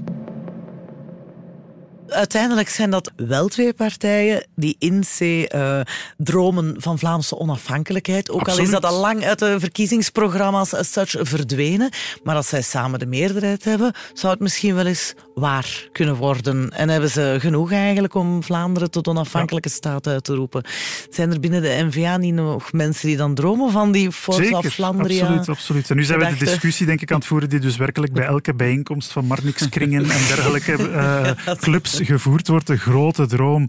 Uiteindelijk 2.09 2.69
zijn 2.69 2.89
dat 2.89 3.11
wel 3.15 3.47
twee 3.47 3.73
partijen 3.73 4.47
die 4.55 4.75
in 4.79 5.03
C 5.17 5.19
eh, 5.21 5.79
dromen 6.17 6.75
van 6.77 6.99
Vlaamse 6.99 7.37
onafhankelijkheid. 7.37 8.29
Ook 8.29 8.47
al 8.47 8.57
is 8.59 8.69
dat 8.69 8.85
al 8.85 8.99
lang 8.99 9.23
uit 9.25 9.39
de 9.39 9.59
verkiezingsprogramma's 9.59 10.73
as 10.73 10.91
such 10.91 11.15
verdwenen. 11.19 11.89
Maar 12.23 12.35
als 12.35 12.47
zij 12.47 12.61
samen 12.61 12.99
de 12.99 13.05
meerderheid 13.05 13.63
hebben, 13.63 13.93
zou 14.13 14.33
het 14.33 14.41
misschien 14.41 14.75
wel 14.75 14.85
eens 14.85 15.13
waar 15.39 15.87
kunnen 15.91 16.15
worden. 16.15 16.69
En 16.71 16.89
hebben 16.89 17.09
ze 17.09 17.35
genoeg 17.39 17.71
eigenlijk 17.71 18.13
om 18.13 18.43
Vlaanderen 18.43 18.91
tot 18.91 19.07
onafhankelijke 19.07 19.69
staat 19.69 20.07
uit 20.07 20.23
te 20.23 20.33
roepen. 20.35 20.63
Zijn 21.09 21.31
er 21.31 21.39
binnen 21.39 21.61
de 21.61 21.85
NVA 21.89 22.17
niet 22.17 22.33
nog 22.33 22.71
mensen 22.71 23.07
die 23.07 23.17
dan 23.17 23.33
dromen 23.33 23.71
van 23.71 23.91
die 23.91 24.11
Forza 24.11 24.43
Zeker, 24.43 24.71
Flandria? 24.71 25.21
absoluut, 25.25 25.49
absoluut. 25.49 25.89
En 25.89 25.95
nu 25.95 26.03
zijn 26.03 26.19
we 26.19 26.25
de 26.27 26.45
discussie 26.45 26.85
denk 26.85 27.01
ik 27.01 27.11
aan 27.11 27.17
het 27.17 27.27
voeren 27.27 27.49
die 27.49 27.59
dus 27.59 27.77
werkelijk 27.77 28.13
bij 28.13 28.25
elke 28.25 28.53
bijeenkomst 28.53 29.11
van 29.11 29.25
Marnix-kringen 29.25 30.01
en 30.01 30.07
dergelijke 30.27 30.73
eh, 30.89 31.31
clubs 31.55 31.99
gevoerd 32.03 32.47
wordt. 32.47 32.67
De 32.67 32.77
grote 32.77 33.25
droom 33.27 33.67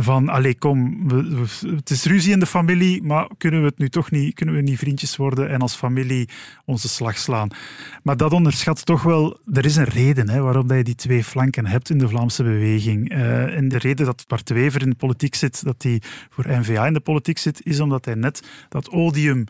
van, 0.00 0.28
allee 0.28 0.54
kom, 0.58 1.08
we- 1.08 1.28
we- 1.28 1.74
het 1.76 1.90
is 1.90 2.04
ruzie 2.04 2.32
in 2.32 2.40
de 2.40 2.46
familie, 2.46 3.02
maar 3.02 3.28
kunnen 3.38 3.60
we 3.60 3.66
het 3.66 3.78
nu 3.78 3.88
toch 3.88 4.10
niet, 4.10 4.34
kunnen 4.34 4.54
we 4.54 4.60
niet 4.60 4.78
vriendjes 4.78 5.16
worden 5.16 5.50
en 5.50 5.60
als 5.60 5.74
familie 5.74 6.28
onze 6.64 6.88
slag 6.88 7.18
slaan? 7.18 7.48
Maar 8.02 8.16
dat 8.16 8.32
onderschat 8.32 8.86
toch 8.86 9.02
wel, 9.02 9.38
er 9.52 9.64
is 9.64 9.76
een 9.76 9.84
reden 9.84 10.28
hè, 10.30 10.40
waarom 10.40 10.66
dat 10.66 10.76
je 10.76 10.84
die 10.84 10.94
twee 10.94 11.07
flanken 11.08 11.66
hebt 11.66 11.90
in 11.90 11.98
de 11.98 12.08
Vlaamse 12.08 12.42
beweging. 12.42 13.10
Eh, 13.10 13.56
en 13.56 13.68
de 13.68 13.78
reden 13.78 14.06
dat 14.06 14.24
Bart 14.26 14.48
Wever 14.48 14.82
in 14.82 14.90
de 14.90 14.96
politiek 14.96 15.34
zit, 15.34 15.64
dat 15.64 15.82
hij 15.82 16.02
voor 16.30 16.44
N-VA 16.48 16.86
in 16.86 16.92
de 16.92 17.00
politiek 17.00 17.38
zit, 17.38 17.66
is 17.66 17.80
omdat 17.80 18.04
hij 18.04 18.14
net 18.14 18.48
dat 18.68 18.90
odium 18.90 19.44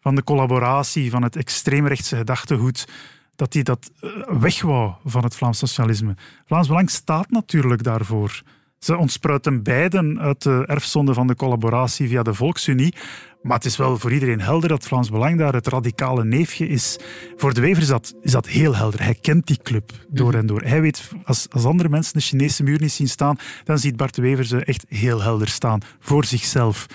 van 0.00 0.14
de 0.14 0.24
collaboratie, 0.24 1.10
van 1.10 1.22
het 1.22 1.36
extreemrechtse 1.36 2.16
gedachtegoed, 2.16 2.88
dat 3.36 3.52
hij 3.52 3.62
dat 3.62 3.90
eh, 4.00 4.10
weg 4.40 4.62
wou 4.62 4.92
van 5.04 5.24
het 5.24 5.36
Vlaams 5.36 5.60
nationalisme. 5.60 6.16
Vlaams 6.46 6.68
Belang 6.68 6.90
staat 6.90 7.30
natuurlijk 7.30 7.82
daarvoor. 7.82 8.42
Ze 8.78 8.96
ontspruiten 8.96 9.62
beiden 9.62 10.20
uit 10.20 10.42
de 10.42 10.64
erfzonde 10.66 11.14
van 11.14 11.26
de 11.26 11.36
collaboratie 11.36 12.08
via 12.08 12.22
de 12.22 12.34
Volksunie. 12.34 12.94
Maar 13.42 13.56
het 13.56 13.64
is 13.64 13.76
wel 13.76 13.98
voor 13.98 14.12
iedereen 14.12 14.40
helder 14.40 14.68
dat 14.68 14.86
Vlaams 14.86 15.10
Belang 15.10 15.38
daar 15.38 15.52
het 15.52 15.66
radicale 15.66 16.24
neefje 16.24 16.68
is. 16.68 16.98
Voor 17.36 17.54
de 17.54 17.60
Wever 17.60 17.82
is 17.82 17.88
dat, 17.88 18.14
is 18.22 18.32
dat 18.32 18.48
heel 18.48 18.76
helder. 18.76 19.02
Hij 19.02 19.14
kent 19.14 19.46
die 19.46 19.58
club 19.62 19.92
door 20.08 20.34
en 20.34 20.46
door. 20.46 20.62
Hij 20.62 20.80
weet, 20.80 21.10
als, 21.24 21.46
als 21.50 21.64
andere 21.64 21.88
mensen 21.88 22.14
de 22.14 22.20
Chinese 22.20 22.62
muur 22.62 22.80
niet 22.80 22.92
zien 22.92 23.08
staan, 23.08 23.36
dan 23.64 23.78
ziet 23.78 23.96
Bart 23.96 24.14
de 24.14 24.22
Wever 24.22 24.44
ze 24.44 24.64
echt 24.64 24.84
heel 24.88 25.22
helder 25.22 25.48
staan. 25.48 25.80
Voor 26.00 26.24
zichzelf. 26.24 26.86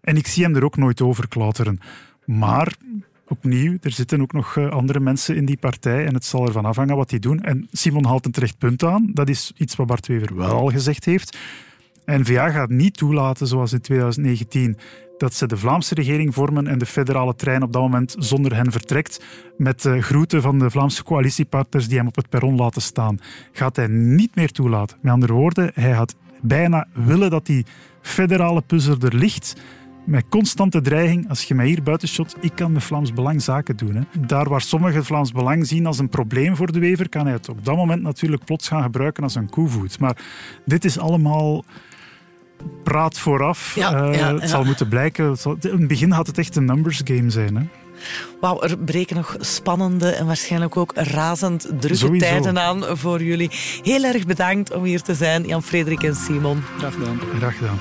En 0.00 0.16
ik 0.16 0.26
zie 0.26 0.44
hem 0.44 0.56
er 0.56 0.64
ook 0.64 0.76
nooit 0.76 1.02
over 1.02 1.28
klauteren. 1.28 1.78
Maar 2.24 2.74
opnieuw, 3.28 3.76
er 3.80 3.92
zitten 3.92 4.20
ook 4.20 4.32
nog 4.32 4.56
eh, 4.56 4.68
andere 4.68 5.00
mensen 5.00 5.36
in 5.36 5.44
die 5.44 5.56
partij 5.56 6.06
en 6.06 6.14
het 6.14 6.24
zal 6.24 6.46
ervan 6.46 6.64
afhangen 6.64 6.96
wat 6.96 7.10
die 7.10 7.18
doen. 7.18 7.40
En 7.40 7.68
Simon 7.72 8.04
haalt 8.04 8.26
een 8.26 8.32
terecht 8.32 8.58
punt 8.58 8.84
aan. 8.84 9.10
Dat 9.14 9.28
is 9.28 9.52
iets 9.56 9.76
wat 9.76 9.86
Bart 9.86 10.06
Wever 10.06 10.36
wel 10.36 10.50
al 10.50 10.70
gezegd 10.70 11.04
heeft. 11.04 11.36
N-VA 12.06 12.50
gaat 12.50 12.70
niet 12.70 12.96
toelaten, 12.96 13.46
zoals 13.46 13.72
in 13.72 13.80
2019, 13.80 14.76
dat 15.18 15.34
ze 15.34 15.46
de 15.46 15.56
Vlaamse 15.56 15.94
regering 15.94 16.34
vormen 16.34 16.66
en 16.66 16.78
de 16.78 16.86
federale 16.86 17.34
trein 17.34 17.62
op 17.62 17.72
dat 17.72 17.82
moment 17.82 18.14
zonder 18.18 18.54
hen 18.54 18.72
vertrekt, 18.72 19.24
met 19.56 19.82
de 19.82 20.02
groeten 20.02 20.42
van 20.42 20.58
de 20.58 20.70
Vlaamse 20.70 21.04
coalitiepartners 21.04 21.88
die 21.88 21.98
hem 21.98 22.06
op 22.06 22.16
het 22.16 22.28
perron 22.28 22.56
laten 22.56 22.82
staan. 22.82 23.18
Gaat 23.52 23.76
hij 23.76 23.86
niet 23.86 24.34
meer 24.34 24.52
toelaten. 24.52 24.98
Met 25.00 25.12
andere 25.12 25.32
woorden, 25.32 25.70
hij 25.74 25.92
gaat 25.92 26.14
bijna 26.42 26.86
willen 26.92 27.30
dat 27.30 27.46
die 27.46 27.66
federale 28.00 28.62
puzzel 28.62 28.96
er 29.00 29.14
ligt, 29.14 29.54
met 30.06 30.28
constante 30.28 30.80
dreiging, 30.80 31.28
als 31.28 31.42
je 31.42 31.54
mij 31.54 31.66
hier 31.66 31.82
buiten 31.82 32.08
shot, 32.08 32.36
ik 32.40 32.52
kan 32.54 32.72
met 32.72 32.84
Vlaams 32.84 33.12
Belang 33.12 33.42
zaken 33.42 33.76
doen. 33.76 33.94
Hè. 33.94 34.02
Daar 34.26 34.48
waar 34.48 34.60
sommigen 34.60 35.04
Vlaams 35.04 35.32
Belang 35.32 35.66
zien 35.66 35.86
als 35.86 35.98
een 35.98 36.08
probleem 36.08 36.56
voor 36.56 36.72
de 36.72 36.78
wever, 36.78 37.08
kan 37.08 37.24
hij 37.24 37.32
het 37.32 37.48
op 37.48 37.64
dat 37.64 37.76
moment 37.76 38.02
natuurlijk 38.02 38.44
plots 38.44 38.68
gaan 38.68 38.82
gebruiken 38.82 39.22
als 39.22 39.34
een 39.34 39.50
koevoet. 39.50 39.98
Maar 39.98 40.16
dit 40.64 40.84
is 40.84 40.98
allemaal 40.98 41.64
praat 42.84 43.18
vooraf. 43.18 43.74
Ja, 43.74 43.92
Eh, 44.10 44.18
ja, 44.18 44.32
het 44.32 44.40
ja. 44.42 44.46
zal 44.48 44.64
moeten 44.64 44.88
blijken. 44.88 45.36
Zal- 45.36 45.56
in 45.60 45.70
het 45.70 45.88
begin 45.88 46.12
gaat 46.12 46.26
het 46.26 46.38
echt 46.38 46.56
een 46.56 46.64
numbers 46.64 47.00
game 47.04 47.30
zijn. 47.30 47.56
Hè. 47.56 47.62
Wauw, 48.40 48.62
er 48.62 48.78
breken 48.78 49.16
nog 49.16 49.36
spannende 49.40 50.10
en 50.10 50.26
waarschijnlijk 50.26 50.76
ook 50.76 50.92
razend 50.94 51.60
drukke 51.62 51.94
Sowieso. 51.96 52.26
tijden 52.26 52.58
aan 52.58 52.84
voor 52.98 53.22
jullie. 53.22 53.50
Heel 53.82 54.04
erg 54.04 54.26
bedankt 54.26 54.74
om 54.74 54.84
hier 54.84 55.02
te 55.02 55.14
zijn, 55.14 55.46
Jan-Frederik 55.46 56.02
en 56.02 56.14
Simon. 56.14 56.62
Graag 56.78 56.92
gedaan. 56.94 57.20
Graag 57.38 57.56
gedaan. 57.56 57.78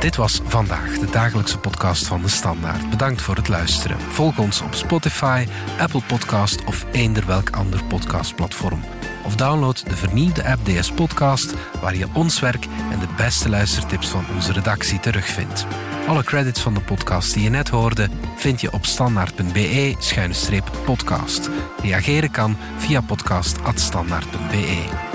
Dit 0.00 0.16
was 0.16 0.40
vandaag 0.44 0.98
de 0.98 1.10
dagelijkse 1.10 1.58
podcast 1.58 2.06
van 2.06 2.22
de 2.22 2.28
Standaard. 2.28 2.90
Bedankt 2.90 3.22
voor 3.22 3.34
het 3.36 3.48
luisteren. 3.48 4.00
Volg 4.00 4.38
ons 4.38 4.60
op 4.60 4.74
Spotify, 4.74 5.46
Apple 5.78 6.02
Podcast 6.06 6.64
of 6.64 6.86
eender 6.92 7.26
welk 7.26 7.50
ander 7.50 7.84
podcastplatform. 7.84 8.80
Of 9.24 9.36
download 9.36 9.84
de 9.88 9.96
vernieuwde 9.96 10.44
app 10.44 10.64
DS 10.64 10.92
Podcast, 10.92 11.54
waar 11.80 11.96
je 11.96 12.06
ons 12.12 12.40
werk 12.40 12.66
en 12.90 12.98
de 12.98 13.08
beste 13.16 13.48
luistertips 13.48 14.08
van 14.08 14.24
onze 14.34 14.52
redactie 14.52 15.00
terugvindt. 15.00 15.66
Alle 16.06 16.24
credits 16.24 16.60
van 16.60 16.74
de 16.74 16.80
podcast 16.80 17.34
die 17.34 17.42
je 17.42 17.50
net 17.50 17.68
hoorde 17.68 18.08
vind 18.36 18.60
je 18.60 18.72
op 18.72 18.86
standaard.be-podcast. 18.86 21.50
Reageren 21.82 22.30
kan 22.30 22.56
via 22.78 23.00
podcast.standaard.be. 23.00 25.11